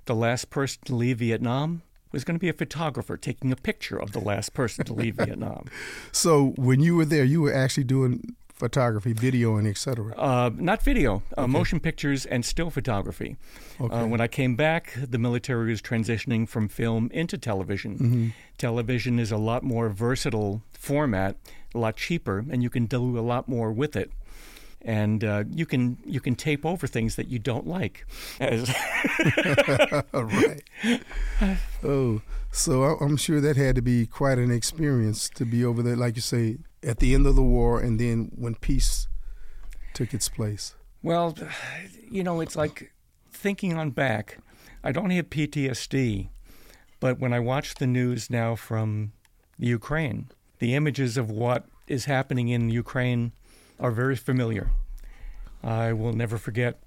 the 0.05 0.15
last 0.15 0.49
person 0.49 0.79
to 0.85 0.95
leave 0.95 1.19
Vietnam 1.19 1.83
was 2.17 2.23
going 2.23 2.35
to 2.35 2.39
be 2.39 2.49
a 2.49 2.53
photographer 2.53 3.15
taking 3.15 3.51
a 3.51 3.55
picture 3.55 3.97
of 3.97 4.11
the 4.11 4.19
last 4.19 4.55
person 4.55 4.83
to 4.85 4.93
leave 4.93 5.15
Vietnam. 5.17 5.65
So 6.11 6.53
when 6.55 6.79
you 6.79 6.95
were 6.95 7.05
there, 7.05 7.23
you 7.23 7.41
were 7.41 7.53
actually 7.53 7.83
doing 7.83 8.35
photography, 8.57 9.13
video, 9.13 9.55
and 9.57 9.67
etc. 9.67 10.15
Uh, 10.17 10.49
not 10.55 10.81
video, 10.81 11.21
uh, 11.37 11.45
motion 11.45 11.79
pictures 11.79 12.25
and 12.25 12.43
still 12.43 12.71
photography. 12.71 13.37
Uh, 13.79 13.83
okay. 13.83 13.95
Uh, 13.95 14.07
when 14.07 14.19
I 14.19 14.27
came 14.27 14.55
back, 14.55 14.93
the 14.97 15.19
military 15.19 15.69
was 15.69 15.79
transitioning 15.79 16.49
from 16.49 16.67
film 16.67 17.11
into 17.13 17.37
television. 17.37 17.93
Mm-hmm. 17.93 18.27
Television 18.57 19.19
is 19.19 19.31
a 19.31 19.37
lot 19.37 19.61
more 19.61 19.89
versatile 19.89 20.63
format, 20.71 21.37
a 21.75 21.77
lot 21.77 21.97
cheaper, 21.97 22.43
and 22.49 22.63
you 22.63 22.71
can 22.71 22.87
do 22.87 23.19
a 23.19 23.21
lot 23.21 23.47
more 23.47 23.71
with 23.71 23.95
it 23.95 24.11
and 24.81 25.23
uh, 25.23 25.43
you 25.49 25.65
can 25.65 25.97
you 26.05 26.19
can 26.19 26.35
tape 26.35 26.65
over 26.65 26.87
things 26.87 27.15
that 27.15 27.27
you 27.27 27.39
don't 27.39 27.67
like. 27.67 28.05
right. 28.39 28.69
Oh, 31.83 32.21
so 32.51 32.83
I'm 32.83 33.17
sure 33.17 33.41
that 33.41 33.57
had 33.57 33.75
to 33.75 33.81
be 33.81 34.05
quite 34.05 34.37
an 34.37 34.51
experience 34.51 35.29
to 35.29 35.45
be 35.45 35.65
over 35.65 35.83
there, 35.83 35.95
like 35.95 36.15
you 36.15 36.21
say, 36.21 36.57
at 36.83 36.99
the 36.99 37.13
end 37.13 37.27
of 37.27 37.35
the 37.35 37.43
war, 37.43 37.79
and 37.79 37.99
then 37.99 38.31
when 38.35 38.55
peace 38.55 39.07
took 39.93 40.13
its 40.13 40.29
place. 40.29 40.75
Well, 41.01 41.35
you 42.09 42.23
know, 42.23 42.41
it's 42.41 42.55
like 42.55 42.91
thinking 43.31 43.75
on 43.75 43.91
back. 43.91 44.39
I 44.83 44.91
don't 44.91 45.09
have 45.09 45.29
PTSD, 45.29 46.29
but 46.99 47.19
when 47.19 47.33
I 47.33 47.39
watch 47.39 47.75
the 47.75 47.87
news 47.87 48.29
now 48.29 48.55
from 48.55 49.11
the 49.59 49.67
Ukraine, 49.67 50.29
the 50.59 50.75
images 50.75 51.17
of 51.17 51.29
what 51.29 51.65
is 51.87 52.05
happening 52.05 52.49
in 52.49 52.69
Ukraine 52.69 53.31
are 53.79 53.91
very 53.91 54.15
familiar. 54.15 54.71
I 55.63 55.93
will 55.93 56.13
never 56.13 56.37
forget 56.37 56.79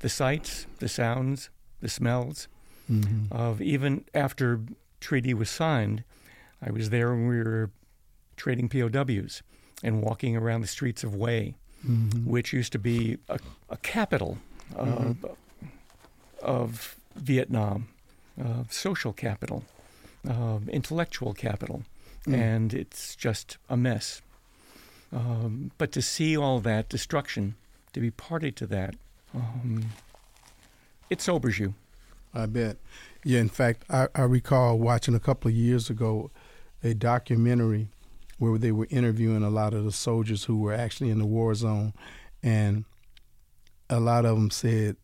the 0.00 0.08
sights, 0.08 0.66
the 0.78 0.88
sounds, 0.88 1.50
the 1.80 1.88
smells 1.88 2.48
Mm-hmm. 2.90 3.32
of 3.32 3.62
even 3.62 4.04
after 4.12 4.60
treaty 5.00 5.32
was 5.34 5.48
signed. 5.48 6.02
I 6.60 6.70
was 6.72 6.90
there 6.90 7.10
when 7.10 7.28
we 7.28 7.36
were 7.38 7.70
trading 8.36 8.68
POWs 8.68 9.42
and 9.84 10.02
walking 10.02 10.36
around 10.36 10.62
the 10.62 10.66
streets 10.66 11.04
of 11.04 11.14
Hue, 11.14 11.54
Mm-hmm. 11.88 12.28
which 12.28 12.52
used 12.52 12.72
to 12.72 12.78
be 12.78 13.18
a, 13.28 13.38
a 13.70 13.76
capital 13.78 14.38
of, 14.74 15.16
of 16.42 16.96
Vietnam, 17.16 17.88
uh, 18.42 18.64
social 18.68 19.12
capital, 19.12 19.64
uh, 20.28 20.58
intellectual 20.68 21.32
capital, 21.34 21.82
Mm. 22.26 22.34
and 22.34 22.74
it's 22.74 23.16
just 23.16 23.56
a 23.68 23.76
mess. 23.76 24.22
Um, 25.12 25.72
but 25.78 25.92
to 25.92 26.02
see 26.02 26.36
all 26.36 26.60
that 26.60 26.88
destruction, 26.88 27.54
to 27.92 28.00
be 28.00 28.10
party 28.10 28.50
to 28.52 28.66
that, 28.68 28.94
um, 29.34 29.84
it 31.10 31.20
sobers 31.20 31.58
you. 31.58 31.74
I 32.34 32.46
bet. 32.46 32.78
Yeah, 33.24 33.40
in 33.40 33.50
fact, 33.50 33.84
I, 33.90 34.08
I 34.14 34.22
recall 34.22 34.78
watching 34.78 35.14
a 35.14 35.20
couple 35.20 35.50
of 35.50 35.54
years 35.54 35.90
ago 35.90 36.30
a 36.82 36.94
documentary 36.94 37.88
where 38.38 38.58
they 38.58 38.72
were 38.72 38.88
interviewing 38.90 39.42
a 39.42 39.50
lot 39.50 39.74
of 39.74 39.84
the 39.84 39.92
soldiers 39.92 40.44
who 40.44 40.58
were 40.58 40.72
actually 40.72 41.10
in 41.10 41.18
the 41.18 41.26
war 41.26 41.54
zone, 41.54 41.92
and 42.42 42.84
a 43.88 44.00
lot 44.00 44.24
of 44.24 44.36
them 44.36 44.50
said 44.50 44.96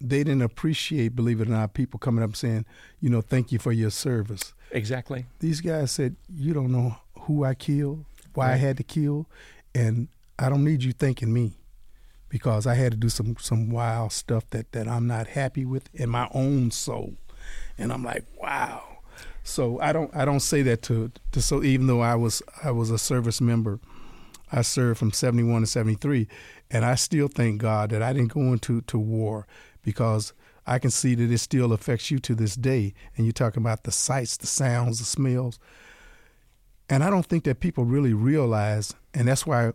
they 0.00 0.24
didn't 0.24 0.42
appreciate, 0.42 1.14
believe 1.14 1.40
it 1.40 1.48
or 1.48 1.52
not, 1.52 1.74
people 1.74 2.00
coming 2.00 2.24
up 2.24 2.34
saying, 2.34 2.64
you 3.00 3.08
know, 3.08 3.20
thank 3.20 3.52
you 3.52 3.58
for 3.58 3.72
your 3.72 3.90
service. 3.90 4.54
Exactly. 4.70 5.26
These 5.38 5.60
guys 5.60 5.92
said, 5.92 6.16
you 6.28 6.52
don't 6.52 6.72
know 6.72 6.96
who 7.20 7.44
I 7.44 7.54
killed, 7.54 8.04
why 8.36 8.52
I 8.52 8.56
had 8.56 8.76
to 8.78 8.82
kill, 8.82 9.26
and 9.74 10.08
I 10.38 10.48
don't 10.48 10.64
need 10.64 10.82
you 10.82 10.92
thanking 10.92 11.32
me 11.32 11.52
because 12.28 12.66
I 12.66 12.74
had 12.74 12.92
to 12.92 12.98
do 12.98 13.08
some 13.08 13.36
some 13.38 13.70
wild 13.70 14.12
stuff 14.12 14.48
that 14.50 14.72
that 14.72 14.88
I'm 14.88 15.06
not 15.06 15.28
happy 15.28 15.64
with 15.64 15.88
in 15.94 16.10
my 16.10 16.28
own 16.32 16.70
soul, 16.70 17.14
and 17.78 17.92
I'm 17.92 18.04
like, 18.04 18.24
wow. 18.40 18.82
So 19.42 19.78
I 19.80 19.92
don't 19.92 20.14
I 20.14 20.24
don't 20.24 20.40
say 20.40 20.62
that 20.62 20.82
to 20.82 21.12
to 21.32 21.42
so 21.42 21.62
even 21.62 21.86
though 21.86 22.00
I 22.00 22.14
was 22.14 22.42
I 22.62 22.70
was 22.70 22.90
a 22.90 22.98
service 22.98 23.40
member, 23.40 23.78
I 24.50 24.62
served 24.62 24.98
from 24.98 25.12
71 25.12 25.62
to 25.62 25.66
73, 25.66 26.28
and 26.70 26.84
I 26.84 26.94
still 26.94 27.28
thank 27.28 27.60
God 27.60 27.90
that 27.90 28.02
I 28.02 28.12
didn't 28.12 28.32
go 28.32 28.52
into 28.52 28.80
to 28.82 28.98
war 28.98 29.46
because 29.82 30.32
I 30.66 30.78
can 30.78 30.90
see 30.90 31.14
that 31.14 31.30
it 31.30 31.38
still 31.38 31.72
affects 31.72 32.10
you 32.10 32.18
to 32.20 32.34
this 32.34 32.54
day. 32.54 32.94
And 33.16 33.26
you're 33.26 33.32
talking 33.32 33.62
about 33.62 33.84
the 33.84 33.92
sights, 33.92 34.36
the 34.36 34.46
sounds, 34.46 34.98
the 34.98 35.04
smells. 35.04 35.58
And 36.88 37.02
I 37.02 37.10
don't 37.10 37.26
think 37.26 37.44
that 37.44 37.60
people 37.60 37.84
really 37.84 38.12
realize, 38.12 38.94
and 39.14 39.28
that's 39.28 39.46
why 39.46 39.72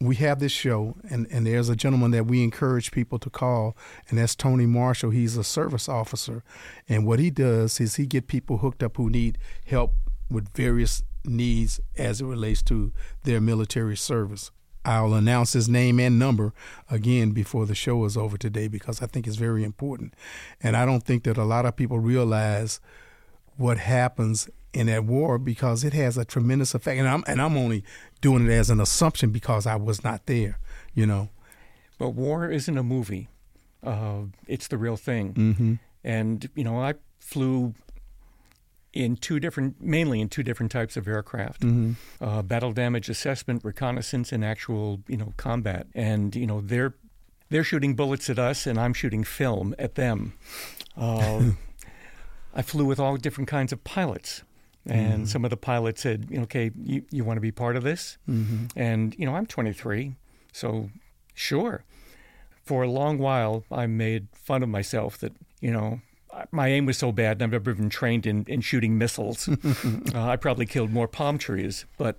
we 0.00 0.14
have 0.16 0.38
this 0.38 0.52
show, 0.52 0.96
and, 1.10 1.26
and 1.30 1.46
there's 1.46 1.68
a 1.68 1.76
gentleman 1.76 2.12
that 2.12 2.26
we 2.26 2.42
encourage 2.42 2.92
people 2.92 3.18
to 3.18 3.30
call, 3.30 3.76
and 4.08 4.18
that's 4.18 4.34
Tony 4.34 4.64
Marshall. 4.64 5.10
He's 5.10 5.36
a 5.36 5.44
service 5.44 5.88
officer, 5.88 6.42
and 6.88 7.04
what 7.04 7.18
he 7.18 7.30
does 7.30 7.80
is 7.80 7.96
he 7.96 8.06
get 8.06 8.28
people 8.28 8.58
hooked 8.58 8.82
up 8.82 8.96
who 8.96 9.10
need 9.10 9.38
help 9.66 9.94
with 10.30 10.48
various 10.54 11.02
needs 11.24 11.80
as 11.96 12.20
it 12.20 12.26
relates 12.26 12.62
to 12.62 12.92
their 13.24 13.40
military 13.40 13.96
service. 13.96 14.50
I'll 14.84 15.14
announce 15.14 15.52
his 15.52 15.68
name 15.68 16.00
and 16.00 16.18
number 16.18 16.54
again 16.90 17.32
before 17.32 17.66
the 17.66 17.74
show 17.74 18.04
is 18.04 18.16
over 18.16 18.38
today 18.38 18.68
because 18.68 19.02
I 19.02 19.06
think 19.06 19.26
it's 19.26 19.36
very 19.36 19.64
important. 19.64 20.14
And 20.62 20.76
I 20.76 20.86
don't 20.86 21.02
think 21.02 21.24
that 21.24 21.36
a 21.36 21.44
lot 21.44 21.66
of 21.66 21.76
people 21.76 21.98
realize 21.98 22.80
what 23.56 23.76
happens 23.78 24.48
in 24.72 24.86
that 24.86 25.04
war 25.04 25.38
because 25.38 25.84
it 25.84 25.92
has 25.92 26.16
a 26.18 26.24
tremendous 26.24 26.74
effect. 26.74 26.98
And 26.98 27.08
I'm 27.08 27.24
and 27.26 27.40
I'm 27.40 27.56
only 27.56 27.84
doing 28.20 28.46
it 28.46 28.52
as 28.52 28.70
an 28.70 28.80
assumption 28.80 29.30
because 29.30 29.66
I 29.66 29.76
was 29.76 30.04
not 30.04 30.26
there, 30.26 30.58
you 30.94 31.06
know. 31.06 31.30
But 31.98 32.10
war 32.10 32.50
isn't 32.50 32.78
a 32.78 32.82
movie. 32.82 33.28
Uh, 33.82 34.22
it's 34.46 34.68
the 34.68 34.78
real 34.78 34.96
thing. 34.96 35.34
Mm-hmm. 35.34 35.74
And, 36.04 36.48
you 36.54 36.64
know, 36.64 36.80
I 36.80 36.94
flew 37.18 37.74
in 38.92 39.16
two 39.16 39.38
different, 39.40 39.80
mainly 39.80 40.20
in 40.20 40.28
two 40.28 40.42
different 40.42 40.72
types 40.72 40.96
of 40.96 41.06
aircraft 41.06 41.62
Mm-hmm. 41.62 42.24
uh, 42.24 42.42
battle 42.42 42.72
damage 42.72 43.08
assessment, 43.08 43.64
reconnaissance, 43.64 44.32
and 44.32 44.44
actual, 44.44 45.00
you 45.08 45.16
know, 45.16 45.34
combat. 45.36 45.86
And, 45.94 46.34
you 46.34 46.46
know, 46.46 46.60
they're, 46.60 46.94
they're 47.50 47.64
shooting 47.64 47.94
bullets 47.94 48.30
at 48.30 48.38
us, 48.38 48.66
and 48.66 48.78
I'm 48.78 48.94
shooting 48.94 49.24
film 49.24 49.74
at 49.78 49.94
them. 49.96 50.34
Uh, 50.96 51.50
I 52.54 52.62
flew 52.62 52.84
with 52.84 52.98
all 52.98 53.16
different 53.16 53.48
kinds 53.48 53.72
of 53.72 53.84
pilots. 53.84 54.42
And 54.86 55.28
some 55.28 55.44
of 55.44 55.50
the 55.50 55.56
pilots 55.56 56.00
said, 56.00 56.28
okay, 56.34 56.70
you, 56.82 57.04
you 57.10 57.22
want 57.22 57.36
to 57.36 57.42
be 57.42 57.52
part 57.52 57.76
of 57.76 57.82
this? 57.82 58.16
Mm-hmm. 58.28 58.66
And, 58.74 59.14
you 59.18 59.26
know, 59.26 59.34
I'm 59.34 59.44
23, 59.44 60.14
so 60.52 60.90
sure. 61.34 61.84
For 62.64 62.84
a 62.84 62.90
long 62.90 63.18
while, 63.18 63.64
I 63.70 63.86
made 63.86 64.28
fun 64.32 64.62
of 64.62 64.70
myself 64.70 65.18
that, 65.18 65.32
you 65.60 65.70
know, 65.70 66.00
my 66.50 66.68
aim 66.68 66.86
was 66.86 66.96
so 66.96 67.12
bad, 67.12 67.36
and 67.36 67.42
I've 67.42 67.50
never 67.50 67.74
been 67.74 67.90
trained 67.90 68.26
in, 68.26 68.44
in 68.48 68.60
shooting 68.60 68.96
missiles. 68.96 69.48
uh, 70.14 70.28
I 70.28 70.36
probably 70.36 70.66
killed 70.66 70.90
more 70.90 71.08
palm 71.08 71.36
trees. 71.36 71.84
But 71.98 72.16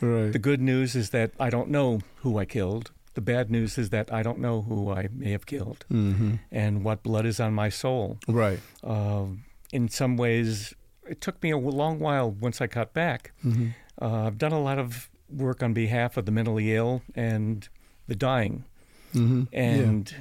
Right. 0.00 0.32
the 0.32 0.38
good 0.38 0.60
news 0.60 0.96
is 0.96 1.10
that 1.10 1.32
I 1.38 1.50
don't 1.50 1.68
know 1.68 2.00
who 2.16 2.38
I 2.38 2.44
killed. 2.44 2.90
The 3.14 3.20
bad 3.20 3.50
news 3.50 3.76
is 3.76 3.90
that 3.90 4.12
I 4.12 4.22
don't 4.22 4.38
know 4.38 4.62
who 4.62 4.90
I 4.90 5.08
may 5.12 5.32
have 5.32 5.44
killed 5.44 5.84
mm-hmm. 5.92 6.36
and 6.50 6.84
what 6.84 7.02
blood 7.02 7.26
is 7.26 7.38
on 7.40 7.52
my 7.52 7.68
soul. 7.68 8.18
Right. 8.26 8.60
Uh, 8.82 9.26
in 9.72 9.88
some 9.88 10.16
ways, 10.16 10.74
it 11.10 11.20
took 11.20 11.42
me 11.42 11.50
a 11.50 11.58
long 11.58 11.98
while 11.98 12.30
once 12.30 12.60
I 12.60 12.68
got 12.68 12.94
back. 12.94 13.32
Mm-hmm. 13.44 13.70
Uh, 14.00 14.26
I've 14.26 14.38
done 14.38 14.52
a 14.52 14.60
lot 14.60 14.78
of 14.78 15.10
work 15.28 15.62
on 15.62 15.74
behalf 15.74 16.16
of 16.16 16.24
the 16.24 16.32
mentally 16.32 16.74
ill 16.74 17.02
and 17.14 17.68
the 18.06 18.14
dying. 18.14 18.64
Mm-hmm. 19.12 19.42
And 19.52 20.14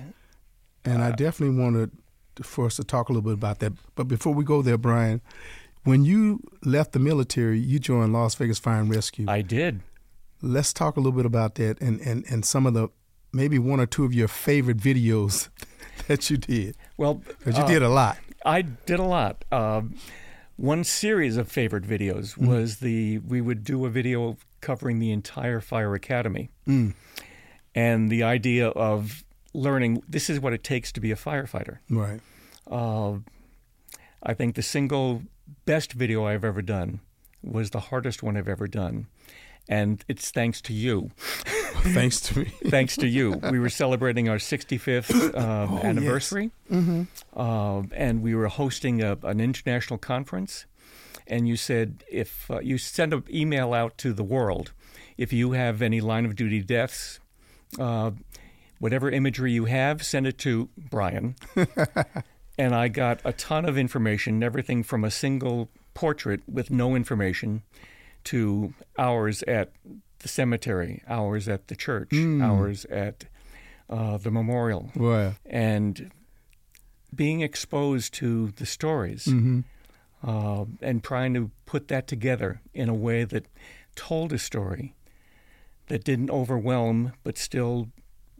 And 0.83 1.01
I 1.01 1.11
definitely 1.11 1.61
wanted 1.61 1.91
for 2.41 2.65
us 2.65 2.77
to 2.77 2.83
talk 2.83 3.09
a 3.09 3.13
little 3.13 3.29
bit 3.29 3.33
about 3.33 3.59
that. 3.59 3.73
But 3.95 4.07
before 4.07 4.33
we 4.33 4.43
go 4.43 4.61
there, 4.63 4.77
Brian, 4.77 5.21
when 5.83 6.03
you 6.05 6.41
left 6.65 6.93
the 6.93 6.99
military, 6.99 7.59
you 7.59 7.77
joined 7.77 8.11
Las 8.11 8.33
Vegas 8.35 8.57
Fire 8.57 8.79
and 8.79 8.89
Rescue. 8.89 9.25
I 9.27 9.41
did. 9.41 9.81
Let's 10.41 10.73
talk 10.73 10.97
a 10.97 10.99
little 10.99 11.15
bit 11.15 11.25
about 11.25 11.55
that 11.55 11.79
and, 11.81 11.99
and, 12.01 12.25
and 12.29 12.43
some 12.43 12.65
of 12.65 12.73
the 12.73 12.89
maybe 13.31 13.59
one 13.59 13.79
or 13.79 13.85
two 13.85 14.05
of 14.05 14.13
your 14.13 14.27
favorite 14.27 14.77
videos 14.77 15.49
that 16.07 16.29
you 16.31 16.37
did. 16.37 16.75
Well, 16.97 17.15
Because 17.15 17.57
you 17.57 17.63
uh, 17.63 17.67
did 17.67 17.83
a 17.83 17.89
lot. 17.89 18.17
I 18.43 18.63
did 18.63 18.99
a 18.99 19.03
lot. 19.03 19.45
Um, 19.51 19.95
one 20.59 20.83
series 20.83 21.37
of 21.37 21.49
favorite 21.51 21.83
videos 21.85 22.33
Mm-hmm. 22.35 22.47
was 22.47 22.77
the 22.77 23.19
we 23.19 23.39
would 23.41 23.63
do 23.63 23.85
a 23.85 23.89
video 23.89 24.37
covering 24.61 24.99
the 24.99 25.11
entire 25.11 25.61
fire 25.61 25.93
academy, 25.95 26.49
Mm. 26.67 26.93
and 27.73 28.09
the 28.11 28.23
idea 28.23 28.67
of 28.69 29.23
learning 29.53 30.03
this 30.07 30.29
is 30.29 30.39
what 30.39 30.53
it 30.53 30.63
takes 30.63 30.91
to 30.91 30.99
be 30.99 31.11
a 31.11 31.15
firefighter. 31.15 31.77
Right. 31.89 32.19
Uh, 32.69 33.19
I 34.21 34.33
think 34.33 34.55
the 34.55 34.61
single 34.61 35.23
best 35.65 35.93
video 35.93 36.25
I've 36.25 36.43
ever 36.43 36.61
done 36.61 36.99
was 37.41 37.69
the 37.71 37.79
hardest 37.79 38.21
one 38.21 38.35
I've 38.37 38.49
ever 38.49 38.67
done, 38.67 39.07
and 39.67 40.03
it's 40.07 40.29
thanks 40.31 40.61
to 40.63 40.73
you. 40.73 41.11
Thanks 41.93 42.19
to 42.21 42.39
me. 42.39 42.45
thanks 42.65 42.95
to 42.97 43.07
you. 43.07 43.31
We 43.51 43.59
were 43.59 43.69
celebrating 43.69 44.29
our 44.29 44.37
65th 44.37 45.35
um, 45.37 45.73
Oh, 45.73 45.77
anniversary, 45.79 46.51
mm-hmm. 46.71 47.03
uh, 47.35 47.83
and 47.93 48.21
we 48.21 48.35
were 48.35 48.47
hosting 48.47 49.01
a, 49.01 49.17
an 49.23 49.39
international 49.39 49.97
conference. 49.97 50.65
And 51.27 51.47
you 51.47 51.55
said 51.55 52.03
if 52.09 52.49
uh, 52.49 52.59
you 52.59 52.77
send 52.77 53.13
an 53.13 53.23
email 53.29 53.73
out 53.73 53.97
to 53.99 54.13
the 54.13 54.23
world, 54.23 54.73
if 55.17 55.31
you 55.31 55.51
have 55.51 55.81
any 55.81 56.01
line 56.01 56.25
of 56.25 56.35
duty 56.35 56.61
deaths, 56.61 57.19
uh, 57.77 58.11
whatever 58.79 59.11
imagery 59.11 59.51
you 59.51 59.65
have, 59.65 60.03
send 60.03 60.25
it 60.25 60.37
to 60.39 60.69
Brian. 60.77 61.35
and 62.57 62.73
I 62.73 62.87
got 62.87 63.19
a 63.23 63.33
ton 63.33 63.65
of 63.65 63.77
information, 63.77 64.41
everything 64.41 64.83
from 64.83 65.03
a 65.03 65.11
single 65.11 65.69
portrait 65.93 66.41
with 66.47 66.71
no 66.71 66.95
information 66.95 67.63
to 68.25 68.73
hours 68.97 69.43
at 69.43 69.71
the 70.19 70.27
cemetery, 70.27 71.01
hours 71.07 71.47
at 71.47 71.67
the 71.67 71.75
church, 71.75 72.11
hours 72.13 72.85
at 72.85 73.25
uh, 73.89 74.17
the 74.17 74.31
memorial, 74.31 74.91
Right. 74.95 75.33
and 75.45 76.11
being 77.15 77.41
exposed 77.41 78.13
to 78.15 78.51
the 78.51 78.65
stories 78.65 79.25
Mm-hmm. 79.25 79.59
uh, 80.23 80.65
and 80.81 81.03
trying 81.03 81.33
to 81.33 81.51
put 81.65 81.87
that 81.87 82.07
together 82.07 82.61
in 82.73 82.89
a 82.89 82.93
way 82.93 83.23
that 83.23 83.45
told 83.95 84.31
a 84.33 84.37
story 84.39 84.93
that 85.87 86.03
didn't 86.03 86.29
overwhelm 86.29 87.13
but 87.23 87.37
still 87.37 87.89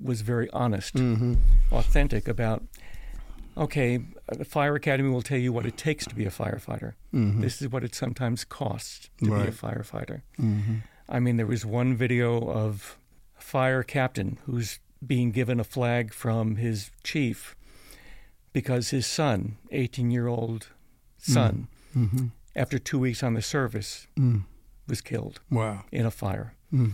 was 0.01 0.21
very 0.21 0.50
honest, 0.51 0.95
Mm-hmm. 0.95 1.33
authentic 1.71 2.27
about. 2.27 2.63
Okay, 3.57 4.00
the 4.31 4.45
fire 4.45 4.75
academy 4.75 5.09
will 5.09 5.21
tell 5.24 5.38
you 5.38 5.51
what 5.51 5.65
it 5.65 5.75
takes 5.75 6.05
to 6.05 6.15
be 6.15 6.25
a 6.25 6.29
firefighter. 6.31 6.93
Mm-hmm. 7.13 7.41
This 7.41 7.62
is 7.62 7.67
what 7.69 7.83
it 7.83 7.93
sometimes 7.93 8.45
costs 8.45 9.09
to 9.17 9.25
be 9.25 9.31
a 9.48 9.51
firefighter. 9.51 10.21
Mm-hmm. 10.39 10.75
I 11.10 11.20
mean, 11.20 11.38
there 11.38 11.46
was 11.48 11.66
one 11.66 11.96
video 11.96 12.38
of 12.50 12.98
a 13.38 13.42
fire 13.42 13.84
captain 13.84 14.38
who's 14.46 14.80
being 15.06 15.32
given 15.32 15.60
a 15.60 15.63
flag 15.63 16.13
from 16.13 16.58
his 16.58 16.92
chief 17.04 17.56
because 18.54 18.89
his 18.89 19.08
son, 19.08 19.58
18 19.72 20.12
year 20.12 20.28
old 20.28 20.68
son, 21.18 21.68
Mm-hmm. 21.98 22.28
after 22.56 22.78
two 22.78 23.00
weeks 23.00 23.24
on 23.24 23.34
the 23.34 23.42
service, 23.42 24.06
Mm. 24.16 24.44
was 24.88 25.01
killed 25.01 25.39
Wow. 25.50 25.86
in 25.92 26.06
a 26.06 26.12
fire. 26.12 26.54
Mm. 26.72 26.92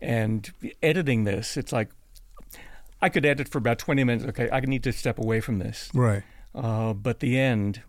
And 0.00 0.52
editing 0.82 1.24
this, 1.24 1.56
it's 1.56 1.72
like 1.72 1.90
I 3.02 3.08
could 3.08 3.26
edit 3.26 3.48
for 3.48 3.58
about 3.58 3.78
20 3.78 4.04
minutes. 4.04 4.24
Okay, 4.26 4.48
I 4.50 4.60
need 4.60 4.82
to 4.84 4.92
step 4.92 5.18
away 5.18 5.40
from 5.40 5.58
this. 5.58 5.90
Right. 5.92 6.22
Uh, 6.54 6.92
but 6.94 7.18
the 7.20 7.38
end, 7.38 7.82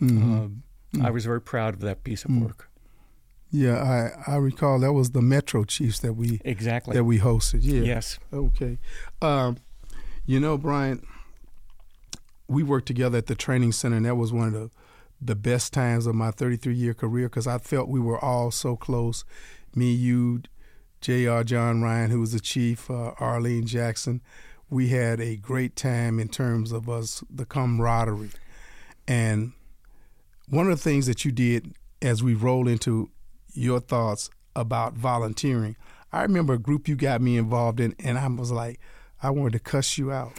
Mhm. 0.00 0.60
uh, 1.00 1.04
I 1.04 1.10
was 1.10 1.24
very 1.24 1.40
proud 1.40 1.74
of 1.74 1.80
that 1.80 2.04
piece 2.04 2.24
of 2.24 2.30
Mm. 2.30 2.42
work. 2.42 2.67
Yeah, 3.50 4.12
I 4.26 4.32
I 4.32 4.36
recall 4.36 4.78
that 4.80 4.92
was 4.92 5.10
the 5.10 5.22
Metro 5.22 5.64
Chiefs 5.64 6.00
that 6.00 6.14
we 6.14 6.40
Exactly. 6.44 6.94
that 6.94 7.04
we 7.04 7.18
hosted. 7.18 7.60
Yeah. 7.62 7.80
Yes. 7.82 8.18
Okay. 8.32 8.78
Um, 9.22 9.56
you 10.26 10.38
know, 10.40 10.58
Brian, 10.58 11.02
we 12.46 12.62
worked 12.62 12.86
together 12.86 13.18
at 13.18 13.26
the 13.26 13.34
training 13.34 13.72
center, 13.72 13.96
and 13.96 14.06
that 14.06 14.16
was 14.16 14.32
one 14.32 14.48
of 14.48 14.52
the 14.54 14.70
the 15.20 15.34
best 15.34 15.72
times 15.72 16.06
of 16.06 16.14
my 16.14 16.30
33 16.30 16.74
year 16.74 16.94
career 16.94 17.28
because 17.28 17.46
I 17.48 17.58
felt 17.58 17.88
we 17.88 17.98
were 18.00 18.22
all 18.24 18.50
so 18.52 18.76
close. 18.76 19.24
Me, 19.74 19.92
you, 19.92 20.42
J.R. 21.00 21.42
John 21.42 21.82
Ryan, 21.82 22.10
who 22.10 22.20
was 22.20 22.32
the 22.32 22.40
chief, 22.40 22.88
uh, 22.90 23.12
Arlene 23.18 23.66
Jackson. 23.66 24.20
We 24.70 24.88
had 24.88 25.20
a 25.20 25.36
great 25.36 25.74
time 25.74 26.20
in 26.20 26.28
terms 26.28 26.70
of 26.72 26.88
us, 26.88 27.24
the 27.28 27.44
camaraderie. 27.46 28.30
And 29.08 29.52
one 30.48 30.70
of 30.70 30.76
the 30.78 30.82
things 30.82 31.06
that 31.06 31.24
you 31.24 31.32
did 31.32 31.74
as 32.00 32.22
we 32.22 32.34
roll 32.34 32.68
into 32.68 33.10
your 33.52 33.80
thoughts 33.80 34.30
about 34.54 34.94
volunteering, 34.94 35.76
I 36.12 36.22
remember 36.22 36.54
a 36.54 36.58
group 36.58 36.88
you 36.88 36.96
got 36.96 37.20
me 37.20 37.36
involved 37.36 37.80
in, 37.80 37.94
and 37.98 38.18
I 38.18 38.26
was 38.28 38.50
like, 38.50 38.80
I 39.22 39.30
wanted 39.30 39.54
to 39.54 39.58
cuss 39.58 39.98
you 39.98 40.12
out. 40.12 40.38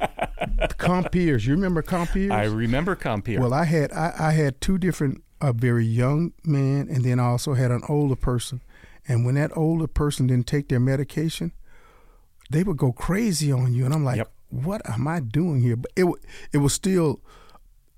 Compeers, 0.78 1.46
you 1.46 1.54
remember 1.54 1.82
Compeers? 1.82 2.30
I 2.30 2.44
remember 2.44 2.96
Compeer. 2.96 3.40
Well, 3.40 3.52
I 3.52 3.64
had 3.64 3.92
I, 3.92 4.14
I 4.18 4.30
had 4.32 4.60
two 4.60 4.78
different 4.78 5.22
a 5.40 5.52
very 5.52 5.84
young 5.84 6.32
man 6.44 6.88
and 6.90 7.04
then 7.04 7.20
I 7.20 7.26
also 7.26 7.54
had 7.54 7.70
an 7.70 7.82
older 7.88 8.16
person. 8.16 8.62
And 9.06 9.24
when 9.26 9.34
that 9.34 9.54
older 9.56 9.86
person 9.86 10.26
didn't 10.26 10.46
take 10.46 10.68
their 10.68 10.80
medication, 10.80 11.52
they 12.50 12.62
would 12.62 12.78
go 12.78 12.90
crazy 12.92 13.52
on 13.52 13.74
you. 13.74 13.84
And 13.84 13.92
I'm 13.92 14.04
like, 14.04 14.16
Yep. 14.16 14.32
what 14.48 14.88
am 14.88 15.06
I 15.06 15.20
doing 15.20 15.60
here? 15.60 15.76
But 15.76 15.92
it 15.94 16.06
it 16.52 16.58
was 16.58 16.72
still 16.72 17.20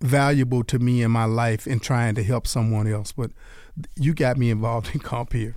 valuable 0.00 0.64
to 0.64 0.78
me 0.78 1.02
in 1.02 1.10
my 1.10 1.24
life 1.24 1.66
in 1.66 1.80
trying 1.80 2.14
to 2.16 2.24
help 2.24 2.46
someone 2.46 2.86
else. 2.88 3.12
But 3.12 3.30
you 3.96 4.14
got 4.14 4.36
me 4.36 4.50
involved 4.50 4.90
in 4.94 5.00
Compeer. 5.00 5.54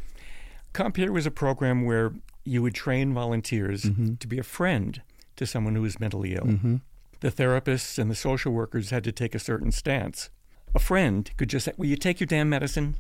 Compeer 0.74 1.12
was 1.12 1.26
a 1.26 1.32
program 1.32 1.86
where 1.86 2.14
you 2.44 2.62
would 2.62 2.74
train 2.74 3.14
volunteers 3.14 3.84
to 4.20 4.28
be 4.28 4.40
a 4.40 4.44
friend 4.44 5.02
to 5.36 5.46
someone 5.46 5.76
who 5.76 5.82
was 5.82 6.00
mentally 6.00 6.34
ill. 6.34 6.46
Mm-hmm. 6.46 6.76
The 7.20 7.32
therapists 7.32 8.00
and 8.00 8.10
the 8.10 8.16
social 8.16 8.52
workers 8.52 8.90
had 8.90 9.04
to 9.04 9.12
take 9.12 9.36
a 9.36 9.40
certain 9.40 9.72
stance. 9.72 10.30
A 10.74 10.80
friend 10.80 11.30
could 11.38 11.50
just 11.50 11.66
say, 11.66 11.74
Will 11.78 11.88
you 11.88 11.98
take 11.98 12.20
your 12.20 12.28
damn 12.28 12.50
medicine? 12.50 12.96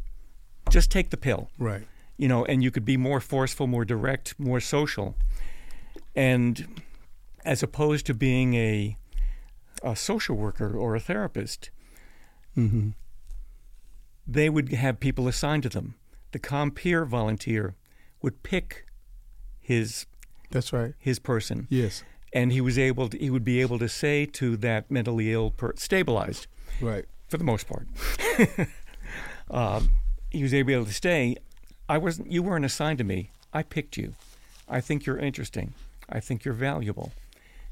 Just 0.70 0.92
take 0.92 1.10
the 1.10 1.18
pill. 1.18 1.50
Right. 1.58 1.88
You 2.18 2.28
know, 2.28 2.46
and 2.46 2.62
you 2.62 2.70
could 2.70 2.86
be 2.86 2.98
more 2.98 3.20
forceful, 3.20 3.66
more 3.66 3.86
direct, 3.86 4.40
more 4.40 4.60
social. 4.60 5.16
And 6.16 6.82
as 7.46 7.64
opposed 7.64 8.06
to 8.08 8.14
being 8.14 8.54
a, 8.54 8.98
a 9.82 9.96
social 9.96 10.36
worker 10.36 10.76
or 10.76 10.96
a 10.96 11.00
therapist, 11.00 11.72
Mm-hmm. 12.58 12.90
They 14.34 14.50
would 14.50 14.70
have 14.74 15.00
people 15.00 15.28
assigned 15.28 15.64
to 15.64 15.70
them. 15.70 15.96
The 16.32 16.40
Compeer 16.40 17.06
volunteer 17.06 17.76
would 18.22 18.44
pick 18.44 18.86
his 19.60 20.06
That's 20.50 20.72
right. 20.74 20.94
his 21.00 21.20
person, 21.20 21.68
Yes. 21.70 22.04
and 22.34 22.52
he 22.52 22.62
was 22.62 22.78
able 22.80 23.10
to, 23.10 23.18
he 23.18 23.30
would 23.30 23.44
be 23.44 23.60
able 23.62 23.80
to 23.80 23.90
say 23.90 24.26
to 24.28 24.56
that 24.58 24.90
mentally 24.90 25.32
ill 25.32 25.52
per, 25.52 25.74
stabilized 25.76 26.48
Right. 26.80 27.06
for 27.28 27.38
the 27.38 27.44
most 27.44 27.68
part. 27.68 27.88
um, 29.52 29.90
he 30.30 30.44
was 30.44 30.54
able 30.54 30.86
to 30.86 30.94
stay. 30.94 31.36
I 31.90 31.98
wasn't. 31.98 32.32
You 32.32 32.42
weren't 32.44 32.66
assigned 32.66 33.00
to 33.00 33.04
me. 33.04 33.32
I 33.54 33.64
picked 33.64 33.98
you. 33.98 34.14
I 34.70 34.80
think 34.80 35.06
you're 35.06 35.18
interesting. 35.18 35.74
I 36.08 36.20
think 36.22 36.46
you're 36.46 36.54
valuable. 36.54 37.12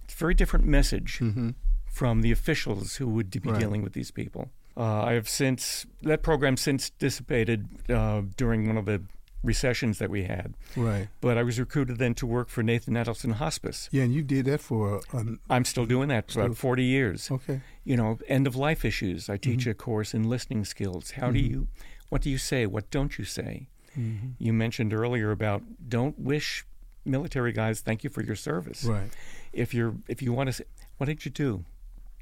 It's 0.04 0.14
a 0.14 0.18
very 0.18 0.34
different 0.34 0.66
message 0.66 1.20
Mm-hmm. 1.22 1.52
from 1.90 2.22
the 2.22 2.32
officials 2.32 2.96
who 2.98 3.08
would 3.08 3.30
be 3.32 3.40
Right. 3.50 3.60
dealing 3.60 3.82
with 3.82 3.94
these 3.94 4.12
people. 4.12 4.52
Uh, 4.78 5.04
I 5.04 5.14
have 5.14 5.28
since 5.28 5.86
that 6.04 6.22
program 6.22 6.58
since 6.58 6.90
dissipated 6.92 7.68
uh, 7.90 8.22
during 8.38 8.68
one 8.68 8.78
of 8.78 8.86
the 8.86 9.02
recessions 9.44 10.00
that 10.00 10.10
we 10.10 10.24
had. 10.24 10.54
Right. 10.76 11.08
But 11.22 11.38
I 11.38 11.44
was 11.44 11.60
recruited 11.60 11.98
then 11.98 12.14
to 12.16 12.26
work 12.26 12.50
for 12.50 12.64
Nathan 12.64 12.96
Adelson 12.96 13.34
Hospice. 13.34 13.90
Yeah, 13.92 14.04
and 14.04 14.14
you 14.14 14.22
did 14.22 14.46
that 14.46 14.62
for 14.62 15.02
an 15.14 15.40
I'm 15.50 15.66
still 15.66 15.86
doing 15.86 16.10
that 16.10 16.32
for 16.32 16.42
about 16.42 16.58
40 16.58 16.84
years. 16.84 17.32
okay. 17.32 17.62
You 17.84 17.98
know, 17.98 18.20
end 18.28 18.48
of 18.48 18.56
life 18.56 18.84
issues. 18.86 19.30
I 19.30 19.38
teach 19.38 19.66
a 19.66 19.74
course 19.74 20.14
in 20.14 20.30
listening 20.30 20.66
skills. 20.66 21.12
How 21.12 21.32
do 21.32 21.40
you, 21.40 21.68
what 22.10 22.22
do 22.22 22.30
you 22.30 22.38
say? 22.38 22.66
What 22.66 22.92
don't 22.92 23.18
you 23.18 23.26
say? 23.26 23.68
Mm-hmm. 23.98 24.30
You 24.38 24.54
mentioned 24.54 24.94
earlier 24.94 25.32
about 25.32 25.64
don't 25.88 26.18
wish 26.20 26.66
military 27.06 27.52
guys 27.52 27.82
thank 27.82 28.04
you 28.04 28.10
for 28.10 28.22
your 28.22 28.36
service. 28.36 28.84
Right. 28.84 29.10
If 29.52 29.74
you're, 29.74 29.96
if 30.08 30.22
you 30.22 30.34
want 30.34 30.48
to 30.48 30.54
say, 30.54 30.66
what 30.98 31.08
did 31.08 31.26
you 31.26 31.32
do? 31.32 31.66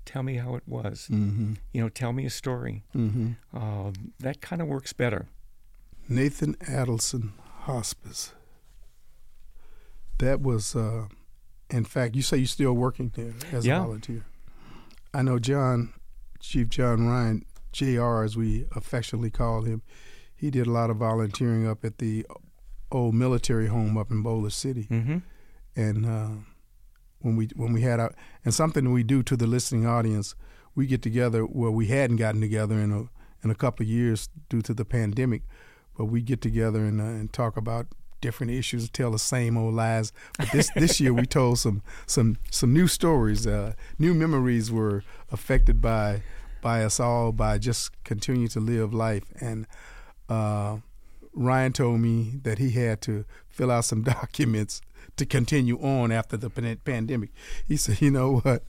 Tell 0.08 0.24
me 0.24 0.38
how 0.38 0.56
it 0.56 0.64
was. 0.66 1.08
Mm-hmm. 1.12 1.54
You 1.74 1.82
know, 1.82 1.90
tell 1.90 2.14
me 2.14 2.26
a 2.26 2.30
story. 2.30 2.84
Mm-hmm. 2.96 3.32
Uh, 3.56 3.92
that 4.22 4.40
kind 4.42 4.62
of 4.62 4.68
works 4.70 4.94
better. 4.94 5.28
Nathan 6.08 6.56
Adelson 6.56 7.32
Hospice. 7.64 8.32
That 10.20 10.42
was, 10.42 10.76
uh, 10.76 11.08
in 11.70 11.84
fact, 11.84 12.16
you 12.16 12.22
say 12.22 12.38
you're 12.38 12.48
still 12.48 12.74
working 12.74 13.12
there 13.16 13.34
as 13.52 13.66
Yeah. 13.66 13.80
a 13.80 13.82
volunteer. 13.84 14.26
I 15.14 15.22
know 15.24 15.40
John, 15.40 15.94
Chief 16.40 16.70
John 16.70 17.06
Ryan, 17.08 17.46
JR 17.74 18.24
as 18.24 18.36
we 18.38 18.66
affectionately 18.76 19.30
call 19.30 19.64
him, 19.64 19.82
he 20.36 20.50
did 20.50 20.68
a 20.68 20.72
lot 20.72 20.90
of 20.90 20.98
volunteering 20.98 21.68
up 21.68 21.84
at 21.84 21.98
the 21.98 22.26
old 22.92 23.14
military 23.14 23.68
home 23.68 23.98
up 23.98 24.10
in 24.10 24.24
Boulder 24.24 24.50
City. 24.52 24.88
Mm-hmm. 24.90 25.18
And 25.76 26.06
uh, 26.06 26.30
when 27.22 27.36
we 27.36 27.50
when 27.56 27.74
we 27.74 27.82
had 27.82 28.00
our 28.00 28.14
and 28.46 28.54
something 28.54 28.92
we 28.92 29.04
do 29.04 29.24
to 29.24 29.36
the 29.36 29.48
listening 29.48 29.86
audience, 29.86 30.36
we 30.76 30.86
get 30.86 31.02
together. 31.02 31.46
Well, 31.46 31.72
we 31.72 31.88
hadn't 31.88 32.18
gotten 32.18 32.42
together 32.42 32.76
in 32.76 32.92
a 32.92 33.10
in 33.44 33.52
a 33.52 33.56
couple 33.56 33.84
of 33.84 33.90
years 33.90 34.30
due 34.50 34.62
to 34.64 34.74
the 34.74 34.86
pandemic, 34.86 35.44
but 35.98 36.06
we 36.06 36.22
get 36.22 36.42
together 36.42 36.84
and, 36.84 37.00
uh, 37.00 37.06
and 37.06 37.32
talk 37.32 37.56
about 37.56 37.88
different 38.20 38.52
issues, 38.52 38.90
tell 38.90 39.12
the 39.12 39.20
same 39.20 39.58
old 39.58 39.74
lies. 39.74 40.12
But 40.38 40.52
this 40.52 40.70
this 40.76 41.00
year 41.00 41.14
we 41.14 41.26
told 41.26 41.60
some 41.60 41.82
some 42.06 42.38
some 42.52 42.74
new 42.74 42.88
stories. 42.88 43.46
Uh, 43.46 43.74
new 44.00 44.14
memories 44.14 44.72
were 44.72 45.04
affected 45.32 45.82
by 45.82 46.24
by 46.62 46.84
us 46.84 47.00
all 47.00 47.32
by 47.32 47.58
just 47.58 47.92
continuing 48.04 48.50
to 48.50 48.60
live 48.60 48.94
life. 48.94 49.26
And 49.40 49.68
uh, 50.30 50.78
Ryan 51.34 51.74
told 51.74 52.00
me 52.00 52.40
that 52.44 52.58
he 52.58 52.72
had 52.72 53.02
to 53.02 53.26
fill 53.50 53.72
out 53.72 53.86
some 53.86 54.02
documents 54.16 54.82
to 55.18 55.26
continue 55.26 55.78
on 55.80 56.12
after 56.12 56.38
the 56.38 56.50
pan- 56.50 56.80
pandemic. 56.86 57.30
He 57.68 57.76
said, 57.78 58.02
"You 58.02 58.12
know 58.12 58.38
what? 58.40 58.64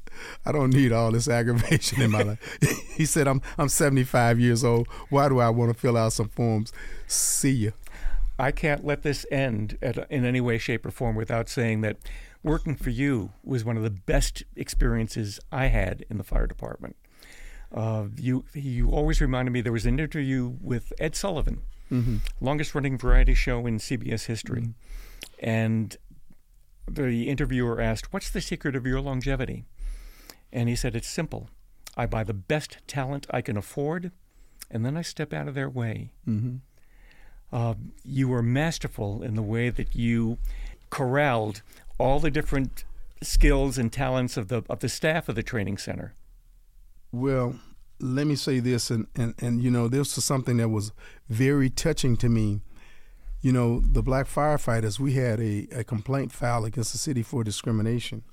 I 0.44 0.52
don't 0.52 0.72
need 0.74 0.92
all 0.92 1.12
this 1.12 1.28
aggravation 1.28 2.02
in 2.02 2.10
my 2.10 2.22
life." 2.22 2.58
he 2.96 3.04
said, 3.06 3.28
"I'm 3.28 3.40
I'm 3.56 3.68
75 3.68 4.40
years 4.40 4.64
old. 4.64 4.88
Why 5.10 5.28
do 5.28 5.38
I 5.38 5.50
want 5.50 5.72
to 5.72 5.78
fill 5.78 5.96
out 5.96 6.12
some 6.12 6.28
forms? 6.28 6.72
See 7.06 7.52
you." 7.52 7.72
I 8.40 8.52
can't 8.52 8.84
let 8.84 9.02
this 9.02 9.26
end 9.32 9.78
at, 9.82 10.08
in 10.10 10.24
any 10.24 10.40
way, 10.40 10.58
shape, 10.58 10.86
or 10.86 10.92
form 10.92 11.16
without 11.16 11.48
saying 11.48 11.80
that 11.80 11.96
working 12.44 12.76
for 12.76 12.90
you 12.90 13.32
was 13.42 13.64
one 13.64 13.76
of 13.76 13.82
the 13.82 13.90
best 13.90 14.44
experiences 14.54 15.40
I 15.50 15.66
had 15.66 16.04
in 16.08 16.18
the 16.18 16.24
fire 16.24 16.46
department. 16.46 16.94
Uh, 17.74 18.06
you 18.16 18.44
you 18.54 18.90
always 18.90 19.20
reminded 19.20 19.50
me 19.50 19.60
there 19.60 19.72
was 19.72 19.86
an 19.86 19.98
interview 19.98 20.54
with 20.60 20.92
Ed 20.98 21.14
Sullivan, 21.16 21.62
Mm-hmm. 21.90 22.16
longest 22.40 22.74
running 22.74 22.96
variety 22.98 23.32
show 23.34 23.66
in 23.66 23.78
CBS 23.78 24.26
history, 24.26 24.68
and 25.42 25.96
the 26.88 27.28
interviewer 27.28 27.80
asked, 27.80 28.12
"What's 28.12 28.30
the 28.30 28.40
secret 28.40 28.76
of 28.76 28.86
your 28.86 29.00
longevity?" 29.00 29.64
And 30.52 30.68
he 30.68 30.76
said, 30.76 30.96
"It's 30.96 31.08
simple. 31.08 31.48
I 31.96 32.06
buy 32.06 32.24
the 32.24 32.34
best 32.34 32.78
talent 32.86 33.26
I 33.30 33.40
can 33.40 33.56
afford, 33.56 34.12
and 34.70 34.84
then 34.84 34.96
I 34.96 35.02
step 35.02 35.32
out 35.32 35.48
of 35.48 35.54
their 35.54 35.70
way." 35.70 36.12
Mm-hmm. 36.26 36.56
uh, 37.52 37.74
you 38.04 38.28
were 38.28 38.42
masterful 38.42 39.22
in 39.22 39.34
the 39.34 39.42
way 39.42 39.70
that 39.70 39.96
you 39.96 40.38
corralled 40.90 41.62
all 41.98 42.20
the 42.20 42.30
different 42.30 42.84
skills 43.22 43.78
and 43.78 43.92
talents 43.92 44.36
of 44.36 44.48
the 44.48 44.62
of 44.68 44.80
the 44.80 44.88
staff 44.88 45.28
of 45.28 45.34
the 45.34 45.42
training 45.42 45.78
center. 45.78 46.14
Well, 47.10 47.56
let 48.00 48.26
me 48.26 48.36
say 48.36 48.60
this, 48.60 48.90
and, 48.90 49.06
and, 49.16 49.34
and 49.38 49.62
you 49.62 49.70
know, 49.70 49.88
this 49.88 50.16
is 50.18 50.24
something 50.24 50.58
that 50.58 50.68
was 50.68 50.92
very 51.28 51.70
touching 51.70 52.16
to 52.18 52.28
me. 52.28 52.60
You 53.40 53.52
know, 53.52 53.80
the 53.80 54.02
black 54.02 54.26
firefighters, 54.26 54.98
we 54.98 55.12
had 55.12 55.40
a, 55.40 55.68
a 55.72 55.84
complaint 55.84 56.32
filed 56.32 56.66
against 56.66 56.92
the 56.92 56.98
city 56.98 57.22
for 57.22 57.44
discrimination. 57.44 58.24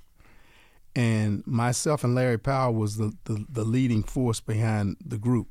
And 0.95 1.45
myself 1.45 2.03
and 2.03 2.15
Larry 2.15 2.39
Powell 2.39 2.73
was 2.73 2.97
the, 2.97 3.13
the, 3.25 3.45
the 3.49 3.63
leading 3.63 4.01
force 4.01 4.39
behind 4.39 4.97
the 5.05 5.17
group. 5.17 5.47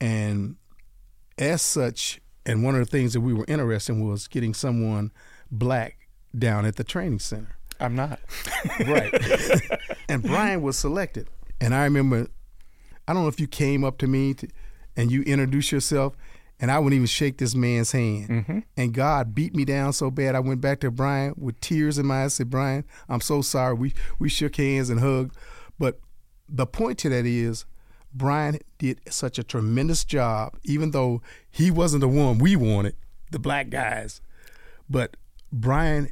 And 0.00 0.56
as 1.38 1.62
such, 1.62 2.20
and 2.44 2.64
one 2.64 2.74
of 2.74 2.80
the 2.80 2.90
things 2.90 3.12
that 3.12 3.20
we 3.20 3.34
were 3.34 3.44
interested 3.46 3.92
in 3.92 4.08
was 4.08 4.26
getting 4.26 4.54
someone 4.54 5.12
black 5.50 6.08
down 6.36 6.64
at 6.64 6.76
the 6.76 6.84
training 6.84 7.20
center. 7.20 7.56
I'm 7.78 7.94
not. 7.94 8.20
Right. 8.86 9.12
and 10.08 10.22
Brian 10.22 10.62
was 10.62 10.78
selected. 10.78 11.28
And 11.60 11.74
I 11.74 11.84
remember, 11.84 12.28
I 13.06 13.12
don't 13.12 13.22
know 13.22 13.28
if 13.28 13.40
you 13.40 13.46
came 13.46 13.84
up 13.84 13.98
to 13.98 14.06
me 14.06 14.34
to, 14.34 14.48
and 14.96 15.10
you 15.10 15.22
introduced 15.22 15.72
yourself, 15.72 16.16
and 16.62 16.70
I 16.70 16.78
wouldn't 16.78 16.94
even 16.94 17.06
shake 17.06 17.38
this 17.38 17.56
man's 17.56 17.90
hand. 17.90 18.28
Mm-hmm. 18.28 18.58
And 18.76 18.94
God 18.94 19.34
beat 19.34 19.52
me 19.52 19.64
down 19.64 19.92
so 19.92 20.12
bad, 20.12 20.36
I 20.36 20.40
went 20.40 20.60
back 20.60 20.78
to 20.80 20.92
Brian 20.92 21.34
with 21.36 21.60
tears 21.60 21.98
in 21.98 22.06
my 22.06 22.22
eyes. 22.22 22.26
I 22.26 22.28
said, 22.28 22.50
"Brian, 22.50 22.84
I'm 23.08 23.20
so 23.20 23.42
sorry." 23.42 23.74
We 23.74 23.94
we 24.20 24.28
shook 24.28 24.54
hands 24.56 24.88
and 24.88 25.00
hugged, 25.00 25.36
but 25.78 25.98
the 26.48 26.64
point 26.64 26.98
to 26.98 27.08
that 27.08 27.26
is, 27.26 27.64
Brian 28.14 28.60
did 28.78 29.00
such 29.12 29.40
a 29.40 29.42
tremendous 29.42 30.04
job, 30.04 30.56
even 30.62 30.92
though 30.92 31.20
he 31.50 31.70
wasn't 31.70 32.02
the 32.02 32.08
one 32.08 32.38
we 32.38 32.54
wanted, 32.54 32.94
the 33.32 33.40
black 33.40 33.68
guys. 33.68 34.20
But 34.88 35.16
Brian, 35.52 36.10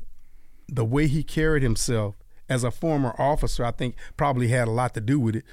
the 0.68 0.84
way 0.84 1.06
he 1.06 1.22
carried 1.22 1.62
himself 1.62 2.16
as 2.48 2.64
a 2.64 2.72
former 2.72 3.14
officer, 3.20 3.64
I 3.64 3.70
think 3.70 3.94
probably 4.16 4.48
had 4.48 4.66
a 4.66 4.72
lot 4.72 4.94
to 4.94 5.00
do 5.00 5.20
with 5.20 5.36
it. 5.36 5.44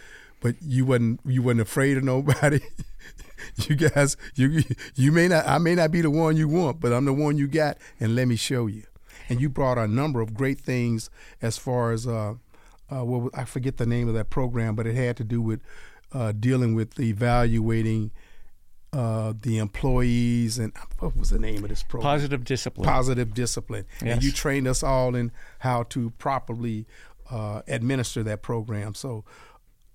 But 0.42 0.56
you 0.60 0.86
wasn't 0.86 1.20
you 1.24 1.44
wasn't 1.44 1.62
afraid 1.62 1.98
of 1.98 2.04
nobody. 2.04 2.62
you 3.68 3.76
guys, 3.76 4.18
you 4.36 4.64
you 4.96 5.12
may 5.12 5.28
not 5.28 5.48
I 5.48 5.58
may 5.58 5.76
not 5.76 5.92
be 5.92 6.02
the 6.02 6.12
one 6.12 6.38
you 6.38 6.48
want, 6.48 6.80
but 6.80 6.94
I'm 6.94 7.06
the 7.06 7.14
one 7.14 7.38
you 7.38 7.48
got, 7.48 7.78
and 8.00 8.16
let 8.16 8.28
me 8.28 8.36
show 8.36 8.68
you. 8.68 8.84
And 9.30 9.42
you 9.42 9.50
brought 9.50 9.78
a 9.78 9.88
number 9.88 10.22
of 10.22 10.34
great 10.34 10.60
things 10.60 11.10
as 11.42 11.58
far 11.58 11.92
as 11.92 12.08
uh, 12.08 12.36
uh, 12.90 13.04
what 13.04 13.38
I 13.38 13.46
forget 13.46 13.78
the 13.78 13.86
name 13.86 14.08
of 14.08 14.14
that 14.14 14.30
program, 14.30 14.76
but 14.76 14.88
it 14.88 14.96
had 14.96 15.18
to 15.18 15.24
do 15.24 15.42
with 15.42 15.62
uh, 16.14 16.32
dealing 16.32 16.76
with 16.76 17.00
evaluating 17.00 18.12
uh, 18.94 19.34
the 19.42 19.58
employees 19.58 20.58
and 20.58 20.72
what 21.00 21.16
was 21.16 21.30
the 21.30 21.40
name 21.40 21.64
of 21.64 21.70
this 21.70 21.84
program? 21.84 22.04
Positive 22.04 22.44
discipline. 22.44 22.88
Positive 22.88 23.34
discipline. 23.34 23.86
Yes. 24.02 24.14
And 24.14 24.24
you 24.24 24.32
trained 24.32 24.68
us 24.68 24.82
all 24.82 25.14
in 25.16 25.32
how 25.60 25.84
to 25.84 26.12
properly 26.12 26.86
uh, 27.30 27.62
administer 27.68 28.24
that 28.24 28.42
program. 28.42 28.94
So 28.94 29.26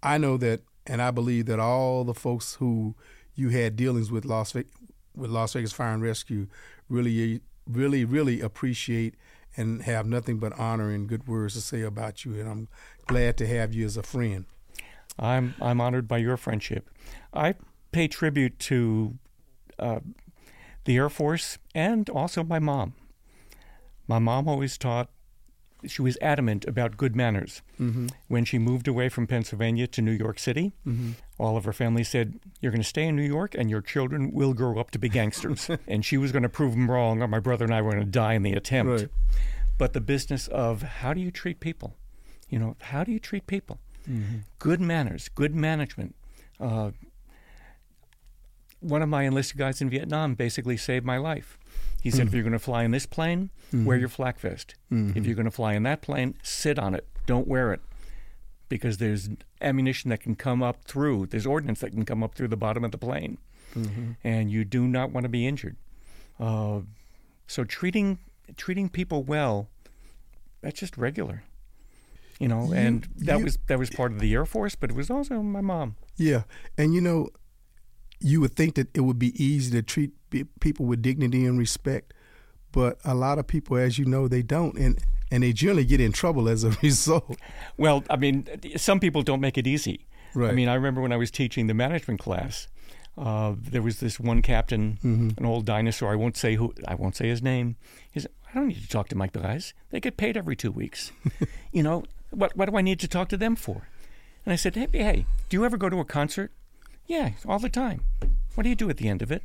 I 0.03 0.19
know 0.19 0.37
that, 0.39 0.61
and 0.87 1.01
I 1.01 1.11
believe 1.11 1.47
that 1.47 1.59
all 1.59 2.05
the 2.05 2.15
folks 2.15 2.55
who 2.55 2.95
you 3.35 3.51
had 3.51 3.77
dealings 3.77 4.11
with 4.11 4.25
Las 4.25 4.53
Vegas, 4.53 4.73
with 5.15 5.31
Las 5.31 5.53
Vegas 5.53 5.73
Fire 5.73 5.95
and 5.95 6.03
Rescue 6.03 6.47
really, 6.89 7.41
really, 7.67 8.05
really 8.05 8.41
appreciate 8.41 9.15
and 9.57 9.83
have 9.83 10.07
nothing 10.07 10.39
but 10.39 10.59
honor 10.59 10.91
and 10.91 11.09
good 11.09 11.27
words 11.27 11.55
to 11.55 11.61
say 11.61 11.83
about 11.83 12.25
you. 12.25 12.39
And 12.39 12.49
I'm 12.49 12.69
glad 13.07 13.37
to 13.39 13.47
have 13.47 13.75
you 13.75 13.85
as 13.85 13.97
a 13.97 14.03
friend. 14.03 14.47
I'm 15.19 15.55
I'm 15.61 15.81
honored 15.81 16.09
by 16.09 16.19
your 16.19 16.37
friendship. 16.37 16.89
I 17.35 17.55
pay 17.91 18.09
tribute 18.09 18.59
to 18.61 19.19
uh, 19.79 20.01
the 20.85 20.97
Air 20.97 21.11
Force 21.11 21.59
and 21.75 22.09
also 22.09 22.43
my 22.43 22.59
mom. 22.59 22.95
My 24.09 24.19
mom 24.19 24.49
always 24.49 24.79
taught. 24.79 25.11
She 25.87 26.03
was 26.03 26.17
adamant 26.21 26.65
about 26.67 26.97
good 26.97 27.15
manners. 27.17 27.63
Mm-hmm. 27.81 28.09
When 28.29 28.45
she 28.45 28.59
moved 28.59 28.87
away 28.89 29.09
from 29.09 29.27
Pennsylvania 29.27 29.87
to 29.89 30.03
New 30.03 30.13
York 30.13 30.39
City, 30.39 30.73
Mm-hmm. 30.87 31.13
all 31.39 31.57
of 31.57 31.65
her 31.65 31.73
family 31.73 32.05
said, 32.05 32.39
"You're 32.61 32.73
going 32.73 32.83
to 32.83 32.89
stay 32.89 33.07
in 33.09 33.17
New 33.17 33.23
York, 33.27 33.55
and 33.55 33.69
your 33.71 33.81
children 33.83 34.33
will 34.33 34.55
grow 34.55 34.79
up 34.79 34.91
to 34.93 34.99
be 34.99 35.09
gangsters." 35.09 35.69
and 35.89 36.05
she 36.05 36.17
was 36.17 36.33
going 36.33 36.43
to 36.45 36.49
prove 36.49 36.73
them 36.73 36.91
wrong, 36.91 37.23
or 37.23 37.29
my 37.29 37.41
brother 37.41 37.65
and 37.65 37.75
I 37.75 37.83
were 37.83 37.93
going 37.93 38.05
to 38.05 38.11
die 38.11 38.35
in 38.35 38.43
the 38.43 38.53
attempt. 38.55 38.91
Right. 38.93 39.09
But 39.79 39.93
the 39.93 40.01
business 40.01 40.49
of 40.49 40.83
how 40.83 41.13
do 41.15 41.21
you 41.21 41.31
treat 41.31 41.59
people? 41.61 41.97
You 42.49 42.59
know, 42.59 42.77
how 42.81 43.03
do 43.05 43.11
you 43.13 43.19
treat 43.19 43.47
people? 43.47 43.79
Mm-hmm. 44.09 44.39
Good 44.59 44.81
manners, 44.81 45.29
good 45.29 45.55
management. 45.55 46.15
Uh, 46.61 46.91
one 48.83 49.03
of 49.03 49.09
my 49.09 49.23
enlisted 49.23 49.59
guys 49.59 49.81
in 49.81 49.89
Vietnam 49.89 50.35
basically 50.35 50.77
saved 50.77 51.05
my 51.05 51.17
life. 51.17 51.59
He 52.03 52.11
said, 52.11 52.21
if 52.21 52.27
mm-hmm. 52.27 52.37
you're 52.37 52.43
going 52.43 52.53
to 52.53 52.59
fly 52.59 52.83
in 52.83 52.91
this 52.91 53.07
plane, 53.07 53.51
wear 53.73 53.81
mm-hmm. 53.83 54.01
your 54.01 54.09
flak 54.09 54.41
vest. 54.41 54.75
If 54.91 54.97
mm-hmm. 54.97 55.25
you're 55.25 55.37
going 55.37 55.45
to 55.45 55.53
fly 55.53 55.75
in 55.75 55.85
that 55.85 56.03
plane, 56.03 56.35
sit 56.43 56.79
on 56.79 56.95
it. 56.95 57.07
Don't 57.27 57.47
wear 57.47 57.73
it. 57.73 57.81
Because 58.69 58.99
there's 58.99 59.29
ammunition 59.61 60.11
that 60.11 60.21
can 60.21 60.35
come 60.35 60.63
up 60.63 60.85
through, 60.85 61.27
there's 61.27 61.47
ordnance 61.47 61.81
that 61.81 61.91
can 61.91 62.05
come 62.05 62.23
up 62.25 62.35
through 62.35 62.49
the 62.49 62.57
bottom 62.57 62.85
of 62.85 62.91
the 62.91 62.99
plane. 62.99 63.39
And 64.25 64.51
you 64.51 64.65
do 64.65 64.87
not 64.87 65.13
want 65.13 65.25
to 65.25 65.29
be 65.29 65.47
injured. 65.47 65.77
Uh, 66.41 66.81
so 67.47 67.65
treating 67.65 68.19
treating 68.57 68.89
people 68.89 69.23
well, 69.23 69.69
that's 70.61 70.81
just 70.81 70.97
regular. 70.97 71.45
You 72.39 72.49
know, 72.49 72.67
You- 72.67 72.75
and 72.75 73.09
that 73.17 73.39
you- 73.39 73.45
was 73.45 73.59
that 73.69 73.79
was 73.79 73.91
part 73.91 74.13
of 74.13 74.21
the 74.21 74.35
Air 74.35 74.45
Force, 74.45 74.75
but 74.75 74.91
it 74.91 74.97
was 74.97 75.11
also 75.11 75.41
my 75.43 75.61
mom. 75.61 75.97
Yeah, 76.17 76.43
and 76.77 76.93
you 76.95 77.01
know, 77.01 77.29
you 78.23 78.41
would 78.41 78.55
think 78.55 78.75
that 78.77 78.89
it 78.95 79.01
would 79.01 79.19
be 79.19 79.33
easy 79.43 79.71
to 79.73 79.83
treat 79.83 80.13
people 80.61 80.87
with 80.87 81.03
dignity 81.03 81.45
and 81.45 81.59
respect, 81.59 82.15
but 82.71 82.99
a 83.05 83.15
lot 83.15 83.39
of 83.39 83.47
people, 83.47 83.77
as 83.77 83.99
you 83.99 84.05
know, 84.05 84.29
they 84.29 84.43
don't, 84.43 84.77
and 84.77 84.99
and 85.31 85.43
they 85.43 85.53
generally 85.53 85.85
get 85.85 86.01
in 86.01 86.13
trouble 86.13 86.49
as 86.49 86.63
a 86.65 86.71
result. 86.83 87.37
Well, 87.77 88.05
I 88.11 88.17
mean, 88.17 88.47
some 88.77 89.01
people 89.01 89.23
don't 89.23 89.41
make 89.41 89.57
it 89.57 89.67
easy. 89.67 90.07
Right. 90.35 90.51
I 90.51 90.53
mean, 90.53 90.69
I 90.69 90.75
remember 90.75 91.01
when 91.01 91.13
I 91.13 91.17
was 91.17 91.31
teaching 91.31 91.67
the 91.67 91.75
management 91.75 92.21
class, 92.21 92.69
uh, 93.19 93.55
there 93.59 93.83
was 93.83 94.01
this 94.01 94.19
one 94.19 94.41
captain, 94.41 94.99
an 95.03 95.45
old 95.45 95.67
dinosaur. 95.67 96.13
I 96.13 96.17
won't 96.17 96.37
say 96.37 96.55
who. 96.57 96.75
I 96.87 96.95
won't 96.95 97.17
say 97.17 97.29
his 97.29 97.43
name. 97.43 97.77
He 98.11 98.21
said, 98.21 98.31
"I 98.49 98.55
don't 98.55 98.69
need 98.69 98.83
to 98.83 98.89
talk 98.89 99.09
to 99.09 99.17
my 99.17 99.27
guys. 99.27 99.75
They 99.91 100.01
get 100.01 100.17
paid 100.17 100.37
every 100.37 100.57
two 100.57 100.71
weeks. 100.71 101.13
you 101.73 101.83
know, 101.83 102.05
what 102.31 102.57
what 102.57 102.71
do 102.71 102.77
I 102.77 102.83
need 102.83 103.01
to 103.01 103.09
talk 103.09 103.29
to 103.31 103.37
them 103.37 103.57
for?" 103.57 103.89
And 104.47 104.53
I 104.53 104.57
said, 104.57 104.75
"Hey, 104.75 104.89
hey, 104.93 105.27
do 105.49 105.57
you 105.59 105.65
ever 105.65 105.77
go 105.77 105.91
to 105.91 106.01
a 106.01 106.05
concert?" 106.05 106.53
"Yeah, 107.13 107.33
all 107.47 107.59
the 107.59 107.69
time." 107.69 108.01
"What 108.55 108.63
do 108.63 108.71
you 108.71 108.75
do 108.75 108.89
at 108.89 108.97
the 108.97 109.09
end 109.09 109.21
of 109.23 109.31
it?" 109.31 109.43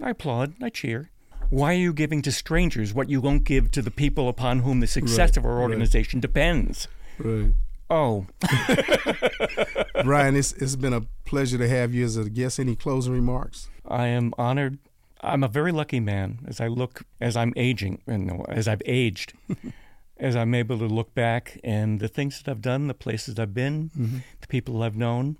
"I 0.00 0.10
applaud. 0.10 0.54
I 0.62 0.70
cheer." 0.70 1.10
Why 1.50 1.74
are 1.74 1.84
you 1.86 1.92
giving 1.92 2.22
to 2.22 2.32
strangers 2.32 2.92
what 2.94 3.08
you 3.10 3.20
won't 3.20 3.44
give 3.44 3.70
to 3.72 3.82
the 3.82 3.90
people 3.90 4.28
upon 4.28 4.60
whom 4.60 4.80
the 4.80 4.86
success 4.86 5.30
Right, 5.30 5.36
of 5.38 5.44
our 5.44 5.56
right. 5.56 5.62
organization 5.62 6.20
depends? 6.20 6.88
Right. 7.18 7.52
Oh, 7.90 8.26
Brian, 10.04 10.36
it's 10.36 10.52
it's 10.54 10.76
been 10.76 10.92
a 10.92 11.02
pleasure 11.24 11.58
to 11.58 11.68
have 11.68 11.94
you 11.94 12.04
as 12.04 12.16
a 12.16 12.28
guest. 12.30 12.58
Any 12.58 12.76
closing 12.76 13.12
remarks? 13.12 13.68
I 13.86 14.06
am 14.08 14.32
honored. 14.38 14.78
I'm 15.20 15.42
a 15.42 15.48
very 15.48 15.72
lucky 15.72 16.00
man 16.00 16.38
as 16.46 16.60
I 16.60 16.68
look, 16.68 17.02
as 17.20 17.36
I'm 17.36 17.52
aging, 17.56 18.02
and 18.06 18.44
as 18.48 18.68
I've 18.68 18.82
aged, 18.86 19.32
as 20.18 20.36
I'm 20.36 20.54
able 20.54 20.78
to 20.78 20.86
look 20.86 21.14
back 21.14 21.58
and 21.64 21.98
the 21.98 22.08
things 22.08 22.40
that 22.40 22.50
I've 22.50 22.62
done, 22.62 22.88
the 22.88 22.94
places 22.94 23.38
I've 23.38 23.54
been, 23.54 23.90
mm-hmm. 23.98 24.18
the 24.40 24.46
people 24.46 24.82
I've 24.82 24.96
known, 24.96 25.36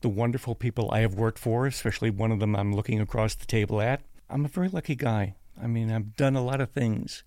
the 0.00 0.08
wonderful 0.08 0.54
people 0.54 0.90
I 0.90 1.00
have 1.00 1.14
worked 1.14 1.38
for, 1.38 1.66
especially 1.66 2.10
one 2.10 2.32
of 2.32 2.40
them 2.40 2.56
I'm 2.56 2.74
looking 2.74 3.00
across 3.00 3.34
the 3.34 3.46
table 3.46 3.80
at. 3.80 4.02
I'm 4.28 4.44
a 4.44 4.48
very 4.48 4.68
lucky 4.68 4.94
guy. 4.94 5.34
I 5.62 5.66
mean, 5.66 5.90
I've 5.90 6.16
done 6.16 6.36
a 6.36 6.44
lot 6.44 6.60
of 6.60 6.70
things, 6.70 7.22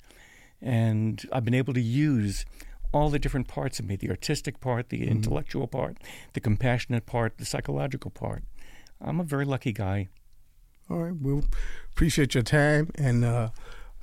and 0.61 1.23
I've 1.31 1.45
been 1.45 1.53
able 1.53 1.73
to 1.73 1.81
use 1.81 2.45
all 2.91 3.09
the 3.09 3.19
different 3.19 3.47
parts 3.47 3.79
of 3.79 3.87
me 3.87 3.95
the 3.95 4.09
artistic 4.09 4.59
part, 4.59 4.89
the 4.89 5.07
intellectual 5.07 5.67
part, 5.67 5.97
the 6.33 6.39
compassionate 6.39 7.05
part, 7.05 7.37
the 7.37 7.45
psychological 7.45 8.11
part. 8.11 8.43
I'm 9.01 9.19
a 9.19 9.23
very 9.23 9.45
lucky 9.45 9.73
guy. 9.73 10.09
All 10.89 10.97
right, 10.97 11.15
we'll 11.15 11.45
appreciate 11.91 12.33
your 12.33 12.43
time, 12.43 12.91
and 12.95 13.25
uh, 13.25 13.49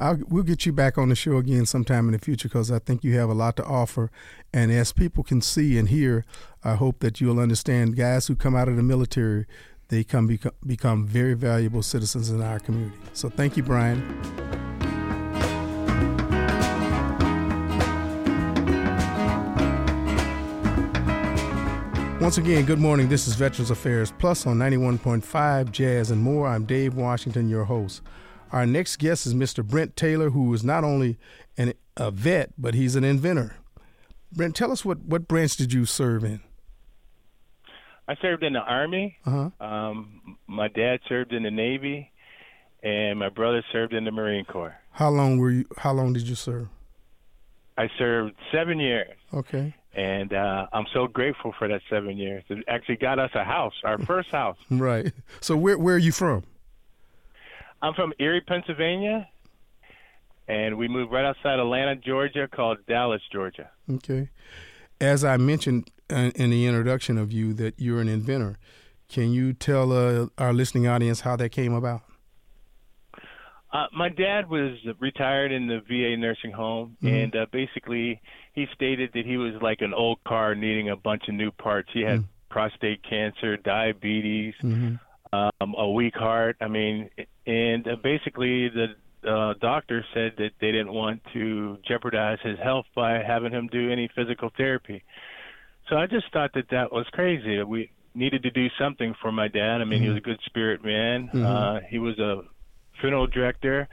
I'll, 0.01 0.19
we'll 0.29 0.45
get 0.45 0.65
you 0.65 0.73
back 0.73 0.97
on 0.97 1.11
the 1.11 1.15
show 1.15 1.37
again 1.37 1.67
sometime 1.67 2.07
in 2.07 2.13
the 2.13 2.19
future 2.19 2.49
because 2.49 2.73
I 2.73 2.79
think 2.79 3.05
you 3.05 3.19
have 3.19 3.29
a 3.29 3.35
lot 3.35 3.57
to 3.57 3.65
offer. 3.65 4.11
And 4.51 4.73
as 4.73 4.95
people 4.95 5.23
can 5.23 5.43
see 5.43 5.77
and 5.77 5.91
hear, 5.91 6.25
I 6.65 6.77
hope 6.77 7.01
that 7.01 7.21
you'll 7.21 7.39
understand. 7.39 7.97
Guys 7.97 8.27
who 8.27 8.35
come 8.35 8.57
out 8.57 8.67
of 8.67 8.77
the 8.77 8.83
military, 8.83 9.45
they 9.89 10.03
come 10.03 10.27
become, 10.27 10.53
become 10.67 11.07
very 11.07 11.35
valuable 11.35 11.83
citizens 11.83 12.31
in 12.31 12.41
our 12.41 12.59
community. 12.59 12.97
So 13.13 13.29
thank 13.29 13.59
you, 13.59 13.63
Brian. 13.63 14.01
Once 22.23 22.39
again, 22.39 22.65
good 22.65 22.79
morning. 22.79 23.11
This 23.11 23.29
is 23.29 23.35
Veterans 23.35 23.71
Affairs 23.71 24.15
Plus 24.19 24.47
on 24.47 24.57
91.5 24.57 25.71
Jazz 25.71 26.11
and 26.11 26.23
More. 26.23 26.49
I'm 26.49 26.65
Dave 26.65 26.95
Washington, 26.95 27.51
your 27.51 27.65
host. 27.65 28.01
Our 28.53 28.67
next 28.67 28.97
guest 28.97 29.27
is 29.27 29.35
Mr. 29.35 29.65
Brent 29.65 29.97
Taylor, 29.97 30.31
who 30.31 30.53
is 30.53 30.65
not 30.65 30.83
only 30.85 31.19
an, 31.57 31.75
a 31.97 32.11
vet, 32.11 32.53
but 32.59 32.75
he's 32.75 32.97
an 32.97 33.05
inventor. 33.05 33.57
Brent, 34.33 34.57
tell 34.57 34.73
us 34.73 34.85
what, 34.85 35.01
what 35.01 35.29
branch 35.29 35.57
did 35.57 35.73
you 35.73 35.85
serve 35.85 36.25
in? 36.25 36.41
I 38.09 38.17
served 38.21 38.43
in 38.43 38.55
the 38.55 38.61
Army. 38.61 39.19
Uh-huh. 39.25 39.51
Um, 39.65 40.37
my 40.49 40.67
dad 40.69 40.99
served 41.09 41.33
in 41.33 41.45
the 41.45 41.51
Navy, 41.51 42.11
and 42.83 43.19
my 43.19 43.29
brother 43.29 43.65
served 43.71 43.93
in 43.93 44.05
the 44.05 44.11
Marine 44.11 44.45
Corps. 44.45 44.75
How 44.91 45.11
long 45.11 45.39
were 45.39 45.51
you? 45.51 45.65
How 45.79 45.93
long 45.93 46.13
did 46.13 46.23
you 46.23 46.35
serve? 46.35 46.69
I 47.79 47.89
served 47.99 48.35
seven 48.53 48.81
years, 48.81 49.17
Okay, 49.33 49.73
and 49.95 50.33
uh, 50.35 50.67
I'm 50.73 50.87
so 50.93 51.07
grateful 51.07 51.55
for 51.57 51.69
that 51.69 51.83
seven 51.89 52.19
years. 52.19 52.43
It 52.49 52.65
actually 52.67 52.97
got 52.97 53.21
us 53.21 53.31
a 53.35 53.45
house, 53.45 53.75
our 53.85 53.99
first 53.99 54.31
house. 54.31 54.59
right. 54.71 55.13
So 55.41 55.57
where 55.57 55.79
where 55.79 55.95
are 55.95 55.99
you 55.99 56.13
from? 56.13 56.43
I'm 57.83 57.95
from 57.95 58.12
Erie, 58.19 58.43
Pennsylvania, 58.43 59.29
and 60.49 60.77
we 60.77 60.88
moved 60.88 61.12
right 61.12 61.25
outside 61.25 61.59
Atlanta, 61.59 61.97
Georgia, 61.97 62.47
called 62.49 62.79
Dallas, 62.87 63.23
Georgia. 63.33 63.71
Okay. 63.90 64.29
As 65.01 65.25
I 65.25 65.37
mentioned 65.38 65.90
in, 66.11 66.31
in 66.33 66.51
the 66.51 66.66
introduction 66.66 67.16
of 67.16 67.33
you 67.33 67.55
that 67.55 67.75
you're 67.79 68.01
an 68.01 68.09
inventor, 68.09 68.59
can 69.09 69.31
you 69.33 69.53
tell 69.55 69.93
uh, 69.93 70.27
our 70.38 70.53
listening 70.53 70.87
audience 70.87 71.21
how 71.21 71.37
that 71.37 71.51
came 71.51 71.73
about? 71.73 72.03
Uh, 73.73 73.87
my 73.97 74.09
dad 74.09 74.51
was 74.51 74.77
retired 74.99 75.53
in 75.53 75.69
the 75.69 75.81
VA 75.88 76.16
nursing 76.16 76.51
home, 76.51 76.97
Mhm. 77.03 77.25
and 77.25 77.37
uh, 77.37 77.47
basically 77.53 78.21
he 78.53 78.66
stated 78.75 79.11
that 79.14 79.25
he 79.25 79.37
was 79.37 79.55
like 79.62 79.81
an 79.81 79.95
old 79.95 80.19
car 80.25 80.55
needing 80.57 80.90
a 80.90 80.97
bunch 80.97 81.29
of 81.29 81.35
new 81.35 81.53
parts. 81.53 81.88
He 81.93 82.01
had 82.03 82.25
prostate 82.51 83.01
cancer, 83.09 83.57
diabetes, 83.57 84.55
mm-hmm. 84.61 84.97
Um, 85.33 85.75
a 85.77 85.90
weak 85.90 86.14
heart. 86.14 86.57
I 86.61 86.69
mean, 86.69 87.11
and 87.47 87.87
uh, 87.87 87.97
basically 88.03 88.69
the 88.69 88.87
uh, 89.29 89.55
doctor 89.61 90.05
said 90.14 90.33
that 90.38 90.51
they 90.61 90.73
didn't 90.73 90.93
want 90.93 91.23
to 91.33 91.79
jeopardize 91.87 92.38
his 92.43 92.59
health 92.62 92.87
by 92.95 93.23
having 93.23 93.53
him 93.53 93.69
do 93.71 93.90
any 93.90 94.09
physical 94.14 94.51
therapy. 94.57 95.03
So 95.88 95.97
I 95.97 96.07
just 96.07 96.33
thought 96.33 96.53
that 96.55 96.71
that 96.71 96.93
was 96.93 97.07
crazy. 97.12 97.62
We 97.62 97.90
needed 98.14 98.43
to 98.45 98.51
do 98.51 98.66
something 98.79 99.14
for 99.21 99.33
my 99.33 99.49
dad. 99.49 99.81
I 99.81 99.85
mean, 99.85 99.99
mm-hmm. 99.99 100.03
he 100.03 100.09
was 100.09 100.19
a 100.19 100.21
good 100.21 100.40
spirit 100.47 100.85
man. 100.85 101.29
Mm-hmm. 101.29 101.45
Uh, 101.45 101.81
he 101.88 101.99
was 101.99 102.19
a 102.19 102.43
funeral 103.01 103.27
director, 103.27 103.88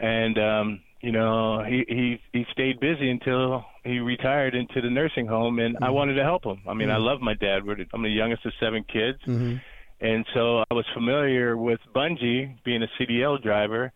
and 0.00 0.38
um, 0.38 0.80
you 1.00 1.12
know, 1.12 1.62
he 1.64 1.84
he 1.88 2.20
he 2.32 2.44
stayed 2.52 2.80
busy 2.80 3.10
until 3.10 3.64
he 3.84 4.00
retired 4.00 4.54
into 4.54 4.80
the 4.80 4.90
nursing 4.90 5.26
home, 5.26 5.58
and 5.58 5.74
mm-hmm. 5.76 5.84
I 5.84 5.90
wanted 5.90 6.14
to 6.14 6.24
help 6.24 6.44
him. 6.44 6.60
I 6.68 6.74
mean, 6.74 6.90
I 6.90 6.94
mm-hmm. 6.94 7.04
love 7.04 7.20
my 7.20 7.34
dad. 7.34 7.64
We're, 7.64 7.76
I'm 7.92 8.02
the 8.02 8.08
youngest 8.08 8.44
of 8.46 8.52
seven 8.60 8.84
kids, 8.84 9.18
mm-hmm. 9.26 9.56
And 10.00 10.24
so 10.34 10.64
I 10.70 10.74
was 10.74 10.84
familiar 10.94 11.56
with 11.56 11.80
bungee, 11.94 12.56
being 12.64 12.82
a 12.82 12.88
CDL 12.98 13.42
driver, 13.42 13.92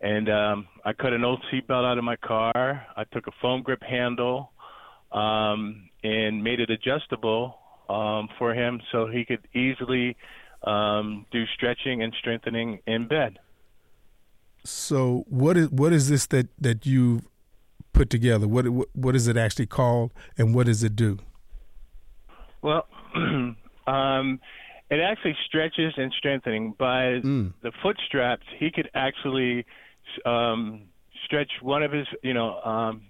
and 0.00 0.28
um, 0.28 0.68
I 0.84 0.92
cut 0.92 1.12
an 1.12 1.24
old 1.24 1.42
seatbelt 1.52 1.84
out 1.84 1.98
of 1.98 2.04
my 2.04 2.16
car. 2.16 2.86
I 2.96 3.04
took 3.12 3.26
a 3.26 3.32
foam 3.40 3.62
grip 3.62 3.82
handle 3.82 4.52
um, 5.10 5.88
and 6.04 6.44
made 6.44 6.60
it 6.60 6.70
adjustable 6.70 7.58
um, 7.88 8.28
for 8.38 8.54
him 8.54 8.80
so 8.92 9.06
he 9.06 9.24
could 9.24 9.46
easily 9.54 10.16
um, 10.62 11.26
do 11.32 11.44
stretching 11.54 12.02
and 12.02 12.14
strengthening 12.18 12.80
in 12.86 13.08
bed. 13.08 13.38
So 14.64 15.24
what 15.28 15.56
is 15.56 15.70
what 15.70 15.92
is 15.92 16.08
this 16.08 16.26
that 16.26 16.48
that 16.60 16.84
you 16.84 17.22
put 17.92 18.10
together? 18.10 18.46
What 18.46 18.68
What 18.68 18.88
what 18.92 19.16
is 19.16 19.26
it 19.28 19.36
actually 19.36 19.66
called, 19.66 20.12
and 20.36 20.54
what 20.54 20.66
does 20.66 20.84
it 20.84 20.94
do? 20.94 21.18
Well, 22.60 22.86
um, 23.86 24.40
it 24.90 25.00
actually 25.00 25.36
stretches 25.46 25.92
and 25.96 26.12
strengthening 26.16 26.74
by 26.78 27.20
mm. 27.20 27.52
the 27.62 27.72
foot 27.82 27.96
straps. 28.06 28.44
He 28.58 28.70
could 28.70 28.90
actually 28.94 29.66
um, 30.24 30.84
stretch 31.24 31.50
one 31.60 31.82
of 31.82 31.92
his, 31.92 32.06
you 32.22 32.34
know, 32.34 32.58
um, 32.60 33.02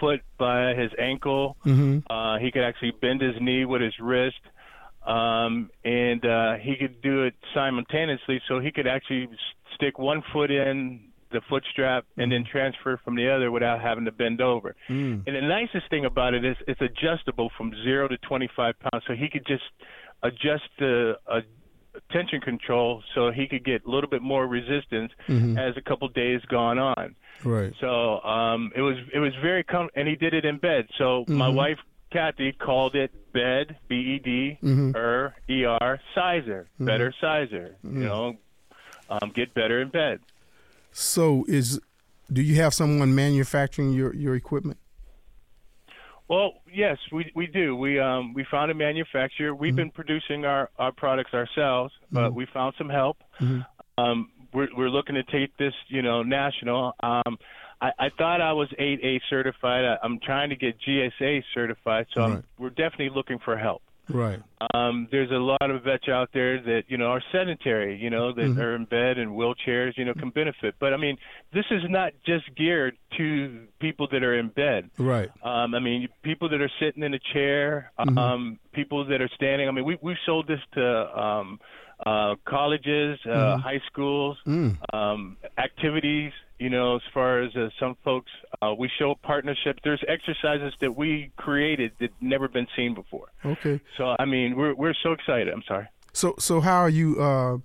foot 0.00 0.20
by 0.38 0.74
his 0.74 0.90
ankle. 0.98 1.56
Mm-hmm. 1.66 2.12
Uh, 2.12 2.38
he 2.38 2.50
could 2.50 2.62
actually 2.62 2.92
bend 3.00 3.20
his 3.20 3.34
knee 3.40 3.64
with 3.64 3.82
his 3.82 3.94
wrist, 4.00 4.40
um, 5.06 5.70
and 5.84 6.24
uh, 6.24 6.54
he 6.62 6.76
could 6.76 7.02
do 7.02 7.24
it 7.24 7.34
simultaneously. 7.54 8.40
So 8.48 8.60
he 8.60 8.70
could 8.70 8.86
actually 8.86 9.28
stick 9.74 9.98
one 9.98 10.22
foot 10.32 10.50
in 10.50 11.00
the 11.32 11.40
foot 11.50 11.64
strap 11.72 12.06
and 12.16 12.30
then 12.30 12.44
mm-hmm. 12.44 12.56
transfer 12.56 13.00
from 13.04 13.16
the 13.16 13.28
other 13.28 13.50
without 13.50 13.80
having 13.80 14.04
to 14.04 14.12
bend 14.12 14.40
over. 14.40 14.76
Mm. 14.88 15.26
And 15.26 15.36
the 15.36 15.40
nicest 15.42 15.90
thing 15.90 16.04
about 16.04 16.32
it 16.32 16.44
is 16.44 16.56
it's 16.68 16.80
adjustable 16.80 17.50
from 17.58 17.72
zero 17.82 18.06
to 18.06 18.16
25 18.18 18.74
pounds, 18.78 19.04
so 19.06 19.14
he 19.14 19.28
could 19.28 19.44
just 19.44 19.64
adjust 20.24 20.64
the 20.78 21.18
uh, 21.26 21.40
tension 22.10 22.40
control 22.40 23.02
so 23.14 23.30
he 23.30 23.46
could 23.46 23.64
get 23.64 23.84
a 23.84 23.90
little 23.90 24.10
bit 24.10 24.22
more 24.22 24.46
resistance 24.46 25.12
mm-hmm. 25.28 25.56
as 25.56 25.76
a 25.76 25.80
couple 25.82 26.08
days 26.08 26.40
gone 26.48 26.78
on. 26.78 27.14
Right. 27.44 27.72
So 27.80 28.20
um, 28.22 28.72
it 28.74 28.80
was 28.80 28.96
it 29.12 29.18
was 29.18 29.32
very 29.42 29.62
com- 29.62 29.90
and 29.94 30.08
he 30.08 30.16
did 30.16 30.34
it 30.34 30.44
in 30.44 30.58
bed. 30.58 30.88
So 30.98 31.22
mm-hmm. 31.22 31.34
my 31.34 31.48
wife 31.48 31.78
Kathy 32.10 32.52
called 32.52 32.94
it 32.94 33.10
bed 33.32 33.76
B 33.88 33.94
E 33.94 34.18
D 34.18 34.58
mm-hmm. 34.62 34.96
er 34.96 35.34
E 35.48 35.64
R 35.64 36.00
sizer 36.14 36.68
mm-hmm. 36.74 36.86
better 36.86 37.14
sizer. 37.20 37.76
You 37.82 37.90
mm-hmm. 37.90 38.02
know, 38.02 38.36
um, 39.10 39.32
get 39.34 39.52
better 39.54 39.80
in 39.80 39.88
bed. 39.88 40.20
So 40.92 41.44
is 41.48 41.80
do 42.32 42.40
you 42.40 42.56
have 42.56 42.72
someone 42.72 43.14
manufacturing 43.14 43.92
your 43.92 44.14
your 44.14 44.34
equipment? 44.34 44.78
Well, 46.28 46.54
yes, 46.72 46.96
we 47.12 47.30
we 47.34 47.46
do. 47.46 47.76
We 47.76 48.00
um 48.00 48.32
we 48.34 48.46
found 48.50 48.70
a 48.70 48.74
manufacturer. 48.74 49.54
We've 49.54 49.70
mm-hmm. 49.70 49.76
been 49.76 49.90
producing 49.90 50.44
our 50.44 50.70
our 50.78 50.92
products 50.92 51.34
ourselves, 51.34 51.92
but 52.10 52.28
mm-hmm. 52.28 52.36
we 52.36 52.46
found 52.52 52.74
some 52.78 52.88
help. 52.88 53.18
Mm-hmm. 53.40 54.02
Um, 54.02 54.30
we're 54.52 54.68
we're 54.76 54.88
looking 54.88 55.16
to 55.16 55.22
take 55.24 55.56
this, 55.58 55.74
you 55.88 56.02
know, 56.02 56.22
national. 56.22 56.94
Um, 57.02 57.38
I, 57.80 57.90
I 57.98 58.08
thought 58.16 58.40
I 58.40 58.52
was 58.52 58.68
8A 58.80 59.20
certified. 59.28 59.84
I, 59.84 59.96
I'm 60.02 60.18
trying 60.20 60.50
to 60.50 60.56
get 60.56 60.76
GSA 60.80 61.42
certified, 61.52 62.06
so 62.14 62.20
right. 62.20 62.44
we're 62.58 62.70
definitely 62.70 63.10
looking 63.14 63.38
for 63.44 63.58
help. 63.58 63.82
Right. 64.08 64.40
Um, 64.74 65.08
there's 65.10 65.30
a 65.30 65.34
lot 65.34 65.70
of 65.70 65.82
vets 65.82 66.08
out 66.08 66.30
there 66.34 66.60
that 66.60 66.82
you 66.88 66.98
know 66.98 67.06
are 67.06 67.22
sedentary, 67.32 67.96
you 67.96 68.10
know, 68.10 68.32
that 68.34 68.42
mm-hmm. 68.42 68.60
are 68.60 68.76
in 68.76 68.84
bed 68.84 69.18
and 69.18 69.30
wheelchairs, 69.32 69.96
you 69.96 70.04
know, 70.04 70.12
can 70.14 70.30
benefit. 70.30 70.74
But 70.78 70.92
I 70.92 70.96
mean, 70.98 71.16
this 71.52 71.64
is 71.70 71.82
not 71.88 72.12
just 72.26 72.44
geared 72.56 72.96
to 73.16 73.66
people 73.80 74.08
that 74.12 74.22
are 74.22 74.38
in 74.38 74.48
bed. 74.48 74.90
Right. 74.98 75.30
Um, 75.42 75.74
I 75.74 75.80
mean, 75.80 76.08
people 76.22 76.50
that 76.50 76.60
are 76.60 76.70
sitting 76.80 77.02
in 77.02 77.14
a 77.14 77.18
chair, 77.32 77.92
mm-hmm. 77.98 78.18
um, 78.18 78.58
people 78.72 79.06
that 79.06 79.22
are 79.22 79.30
standing. 79.34 79.68
I 79.68 79.72
mean, 79.72 79.84
we 79.84 79.98
we 80.02 80.16
sold 80.26 80.48
this 80.48 80.60
to 80.74 81.20
um, 81.20 81.58
uh, 82.04 82.34
colleges, 82.46 83.18
uh, 83.24 83.28
mm-hmm. 83.28 83.60
high 83.62 83.80
schools, 83.86 84.36
mm. 84.46 84.76
um, 84.92 85.36
activities. 85.58 86.32
You 86.58 86.70
know, 86.70 86.96
as 86.96 87.02
far 87.12 87.42
as 87.42 87.54
uh, 87.56 87.68
some 87.80 87.96
folks, 88.04 88.30
uh, 88.62 88.74
we 88.78 88.88
show 88.98 89.16
partnership. 89.22 89.80
There's 89.82 90.02
exercises 90.06 90.72
that 90.80 90.96
we 90.96 91.32
created 91.36 91.92
that 91.98 92.10
never 92.20 92.46
been 92.48 92.68
seen 92.76 92.94
before. 92.94 93.28
Okay. 93.44 93.80
So 93.96 94.14
I 94.18 94.24
mean, 94.24 94.56
we're 94.56 94.74
we're 94.74 94.94
so 95.02 95.12
excited. 95.12 95.48
I'm 95.48 95.64
sorry. 95.66 95.88
So 96.12 96.34
so 96.38 96.60
how 96.60 96.78
are 96.78 96.88
you 96.88 97.20
uh, 97.20 97.58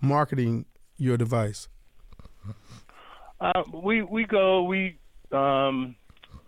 marketing 0.00 0.66
your 0.96 1.16
device? 1.16 1.68
Uh, 3.40 3.62
we 3.72 4.02
we 4.02 4.24
go 4.24 4.64
we 4.64 4.98
um, 5.32 5.96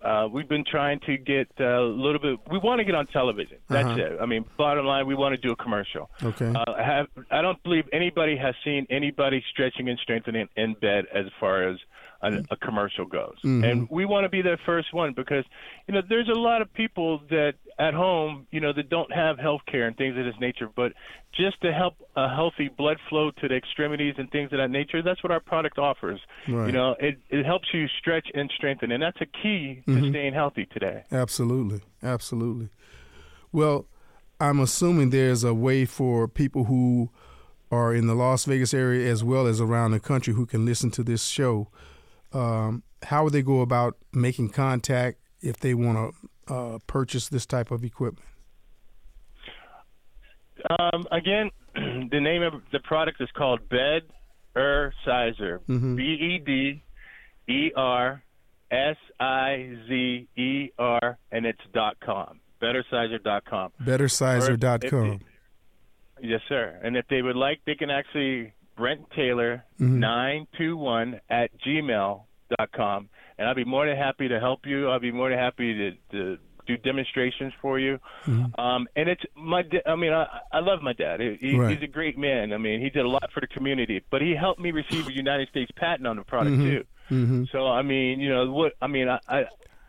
uh, 0.05 0.29
we've 0.31 0.49
been 0.49 0.64
trying 0.71 1.01
to 1.07 1.17
get 1.17 1.49
a 1.59 1.81
little 1.81 2.21
bit. 2.21 2.38
We 2.51 2.59
want 2.59 2.79
to 2.81 2.85
get 2.85 2.95
on 2.95 3.07
television. 3.07 3.59
That's 3.69 3.87
uh-huh. 3.87 4.01
it. 4.01 4.19
I 4.21 4.27
mean, 4.27 4.45
bottom 4.59 4.85
line, 4.85 5.07
we 5.07 5.14
want 5.14 5.35
to 5.35 5.40
do 5.40 5.53
a 5.53 5.57
commercial. 5.57 6.11
Okay. 6.23 6.53
Uh, 6.55 6.73
I 6.77 6.83
have 6.83 7.07
I 7.31 7.43
don't 7.43 7.62
believe 7.62 7.85
anybody 7.93 8.37
has 8.37 8.55
seen 8.64 8.87
anybody 8.90 9.43
stretching 9.51 9.88
and 9.88 9.99
strengthening 10.03 10.49
in 10.57 10.75
bed 10.75 11.07
as 11.14 11.27
far 11.40 11.69
as 11.69 11.79
a, 12.32 12.44
a 12.50 12.56
commercial 12.56 13.04
goes. 13.04 13.37
Mm-hmm. 13.44 13.64
And 13.64 13.90
we 13.90 14.04
want 14.04 14.24
to 14.24 14.28
be 14.28 14.42
the 14.42 14.58
first 14.64 14.92
one 14.92 15.12
because, 15.12 15.44
you 15.87 15.94
know, 15.94 16.02
there's 16.08 16.28
a 16.28 16.38
lot 16.38 16.62
of 16.62 16.72
people 16.72 17.20
that 17.30 17.54
at 17.78 17.94
home, 17.94 18.46
you 18.50 18.60
know, 18.60 18.72
that 18.72 18.88
don't 18.88 19.12
have 19.12 19.38
health 19.38 19.62
care 19.66 19.87
and 19.87 19.96
things 19.96 20.16
of 20.16 20.24
this 20.24 20.34
nature, 20.40 20.68
but 20.74 20.92
just 21.34 21.60
to 21.62 21.72
help 21.72 21.94
a 22.16 22.28
healthy 22.28 22.68
blood 22.68 22.98
flow 23.08 23.30
to 23.32 23.48
the 23.48 23.56
extremities 23.56 24.14
and 24.16 24.30
things 24.30 24.52
of 24.52 24.58
that 24.58 24.70
nature, 24.70 25.02
that's 25.02 25.22
what 25.22 25.32
our 25.32 25.40
product 25.40 25.78
offers. 25.78 26.20
Right. 26.48 26.66
You 26.66 26.72
know, 26.72 26.94
it, 27.00 27.18
it 27.30 27.44
helps 27.44 27.68
you 27.74 27.87
stretch 27.98 28.28
and 28.34 28.50
strengthen, 28.56 28.92
and 28.92 29.02
that's 29.02 29.20
a 29.20 29.26
key 29.26 29.82
to 29.87 29.90
mm-hmm. 29.90 30.10
staying 30.10 30.34
healthy 30.34 30.66
today. 30.66 31.04
Absolutely. 31.10 31.80
Absolutely. 32.02 32.68
Well, 33.50 33.87
I'm 34.40 34.60
assuming 34.60 35.10
there's 35.10 35.44
a 35.44 35.54
way 35.54 35.84
for 35.84 36.28
people 36.28 36.64
who 36.64 37.10
are 37.70 37.94
in 37.94 38.06
the 38.06 38.14
Las 38.14 38.44
Vegas 38.44 38.72
area 38.72 39.10
as 39.10 39.24
well 39.24 39.46
as 39.46 39.60
around 39.60 39.90
the 39.90 40.00
country 40.00 40.34
who 40.34 40.46
can 40.46 40.64
listen 40.64 40.90
to 40.92 41.02
this 41.02 41.24
show 41.24 41.68
um, 42.35 42.83
how 43.03 43.25
would 43.25 43.33
they 43.33 43.42
go 43.42 43.61
about 43.61 43.97
making 44.12 44.51
contact 44.51 45.18
if 45.40 45.59
they 45.59 45.75
want 45.75 46.14
to 46.49 46.55
uh, 46.55 46.79
purchase 46.87 47.29
this 47.29 47.47
type 47.47 47.70
of 47.70 47.85
equipment? 47.85 48.27
Um, 50.79 51.07
again, 51.11 51.51
the 51.75 52.20
name 52.20 52.42
of 52.42 52.55
the 52.73 52.81
product 52.81 53.20
is 53.20 53.29
called 53.37 53.68
Bed 53.68 54.03
Er 54.57 54.92
Sizer. 55.05 55.61
Mm-hmm. 55.68 55.97
B 55.97 56.03
E 56.03 56.42
D 56.44 56.83
E 57.53 57.73
R 57.77 58.23
S 58.70 58.97
I 59.20 59.77
Z 59.88 60.29
E 60.37 60.70
R, 60.79 61.18
and 61.33 61.47
it's 61.47 61.61
dot 61.73 61.97
com. 62.01 62.40
BetterSizer.com. 62.62 63.73
BetterSizer.com. 63.83 65.20
Yes, 66.23 66.40
sir. 66.49 66.81
And 66.83 66.97
if 66.97 67.07
they 67.09 67.20
would 67.20 67.37
like, 67.37 67.61
they 67.66 67.75
can 67.75 67.90
actually 67.90 68.55
Brent 68.76 69.10
Taylor 69.14 69.64
mm-hmm. 69.80 70.00
nine 70.00 70.46
two 70.58 70.76
one 70.76 71.20
at 71.28 71.50
gmail 71.60 72.22
dot 72.58 72.72
com, 72.72 73.08
and 73.38 73.48
I'll 73.48 73.54
be 73.54 73.64
more 73.64 73.87
than 73.87 73.96
happy 73.96 74.28
to 74.28 74.40
help 74.40 74.66
you. 74.66 74.90
I'll 74.90 75.00
be 75.00 75.12
more 75.12 75.30
than 75.30 75.38
happy 75.38 75.74
to, 75.74 75.90
to 76.12 76.38
do 76.66 76.76
demonstrations 76.78 77.52
for 77.60 77.78
you. 77.78 77.98
Mm-hmm. 78.24 78.60
Um, 78.60 78.88
and 78.96 79.08
it's 79.08 79.22
my. 79.37 79.62
I 79.87 79.96
mean, 79.96 80.12
I, 80.12 80.26
I 80.52 80.60
love 80.60 80.82
my 80.82 80.92
dad. 80.92 81.20
He, 81.20 81.56
right. 81.56 81.74
He's 81.74 81.82
a 81.82 81.92
great 81.92 82.16
man. 82.16 82.52
I 82.52 82.58
mean, 82.58 82.80
he 82.80 82.90
did 82.90 83.04
a 83.04 83.08
lot 83.08 83.30
for 83.32 83.40
the 83.40 83.46
community, 83.46 84.02
but 84.10 84.22
he 84.22 84.34
helped 84.34 84.60
me 84.60 84.70
receive 84.70 85.06
a 85.06 85.12
United 85.12 85.48
States 85.48 85.70
patent 85.76 86.06
on 86.06 86.16
the 86.16 86.24
product 86.24 86.56
mm-hmm. 86.56 86.70
too. 86.70 86.84
Mm-hmm. 87.10 87.44
So 87.52 87.66
I 87.66 87.82
mean, 87.82 88.20
you 88.20 88.30
know 88.30 88.50
what? 88.50 88.72
I 88.80 88.87
mean, 88.87 89.08
I, 89.08 89.18
I 89.28 89.44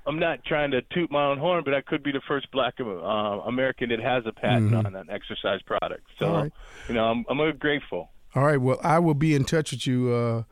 I'm 0.05 0.19
not 0.19 0.43
trying 0.45 0.71
to 0.71 0.81
toot 0.93 1.09
my 1.09 1.25
own 1.25 1.39
horn, 1.39 1.63
but 1.63 1.73
I 1.73 1.81
could 1.81 2.03
be 2.03 2.11
the 2.11 2.21
first 2.27 2.51
Black 2.51 2.75
uh, 2.79 2.83
American 2.83 3.89
that 3.89 3.99
has 3.99 4.23
a 4.27 4.31
patent 4.31 4.71
mm-hmm. 4.71 4.85
on 4.85 4.95
an 4.95 5.09
exercise 5.09 5.61
product. 5.63 6.03
So, 6.19 6.31
right. 6.31 6.51
you 6.87 6.93
know, 6.93 7.05
I'm, 7.05 7.25
I'm 7.27 7.57
grateful. 7.57 8.11
All 8.35 8.43
right. 8.43 8.59
Well, 8.59 8.79
I 8.83 8.99
will 8.99 9.13
be 9.13 9.33
in 9.33 9.45
touch 9.45 9.71
with 9.71 9.87
you, 9.87 10.11
uh, 10.11 10.43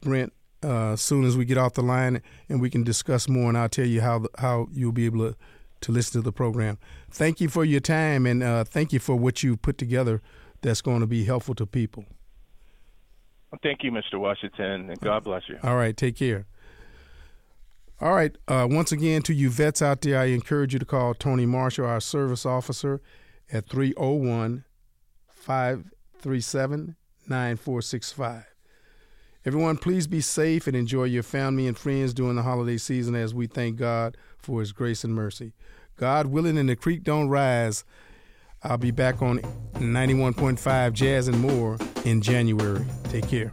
Brent, 0.00 0.32
uh, 0.64 0.92
as 0.92 1.00
soon 1.00 1.24
as 1.24 1.36
we 1.36 1.44
get 1.44 1.56
off 1.56 1.74
the 1.74 1.82
line, 1.82 2.22
and 2.48 2.60
we 2.60 2.68
can 2.68 2.82
discuss 2.82 3.28
more. 3.28 3.48
And 3.48 3.56
I'll 3.56 3.68
tell 3.68 3.86
you 3.86 4.00
how 4.00 4.26
how 4.38 4.68
you'll 4.72 4.92
be 4.92 5.06
able 5.06 5.30
to 5.30 5.36
to 5.82 5.92
listen 5.92 6.20
to 6.20 6.24
the 6.24 6.32
program. 6.32 6.78
Thank 7.10 7.40
you 7.40 7.48
for 7.48 7.64
your 7.64 7.80
time, 7.80 8.26
and 8.26 8.42
uh, 8.42 8.64
thank 8.64 8.92
you 8.92 8.98
for 8.98 9.16
what 9.16 9.42
you 9.42 9.56
put 9.56 9.78
together. 9.78 10.20
That's 10.60 10.82
going 10.82 11.00
to 11.00 11.06
be 11.06 11.24
helpful 11.24 11.54
to 11.54 11.64
people. 11.66 12.04
Well, 13.50 13.60
thank 13.62 13.82
you, 13.82 13.90
Mr. 13.90 14.18
Washington, 14.18 14.90
and 14.90 15.00
God 15.00 15.24
bless 15.24 15.48
you. 15.48 15.58
All 15.62 15.76
right. 15.76 15.96
Take 15.96 16.16
care. 16.16 16.46
All 18.00 18.14
right. 18.14 18.36
Uh, 18.46 18.66
once 18.70 18.92
again, 18.92 19.22
to 19.22 19.34
you 19.34 19.50
vets 19.50 19.80
out 19.80 20.02
there, 20.02 20.18
I 20.18 20.26
encourage 20.26 20.72
you 20.72 20.78
to 20.78 20.84
call 20.84 21.14
Tony 21.14 21.46
Marshall, 21.46 21.86
our 21.86 22.00
service 22.00 22.44
officer, 22.44 23.00
at 23.52 23.68
301 23.68 24.64
537 25.32 26.96
9465. 27.30 28.44
Everyone, 29.46 29.78
please 29.78 30.06
be 30.06 30.20
safe 30.20 30.66
and 30.66 30.76
enjoy 30.76 31.04
your 31.04 31.22
family 31.22 31.66
and 31.66 31.78
friends 31.78 32.12
during 32.12 32.36
the 32.36 32.42
holiday 32.42 32.76
season 32.76 33.14
as 33.14 33.32
we 33.32 33.46
thank 33.46 33.76
God 33.76 34.16
for 34.36 34.60
His 34.60 34.72
grace 34.72 35.02
and 35.02 35.14
mercy. 35.14 35.54
God 35.96 36.26
willing, 36.26 36.58
and 36.58 36.68
the 36.68 36.76
creek 36.76 37.04
don't 37.04 37.28
rise. 37.28 37.84
I'll 38.62 38.76
be 38.76 38.90
back 38.90 39.22
on 39.22 39.38
91.5 39.74 40.92
Jazz 40.92 41.28
and 41.28 41.40
More 41.40 41.78
in 42.04 42.20
January. 42.20 42.84
Take 43.04 43.28
care. 43.28 43.50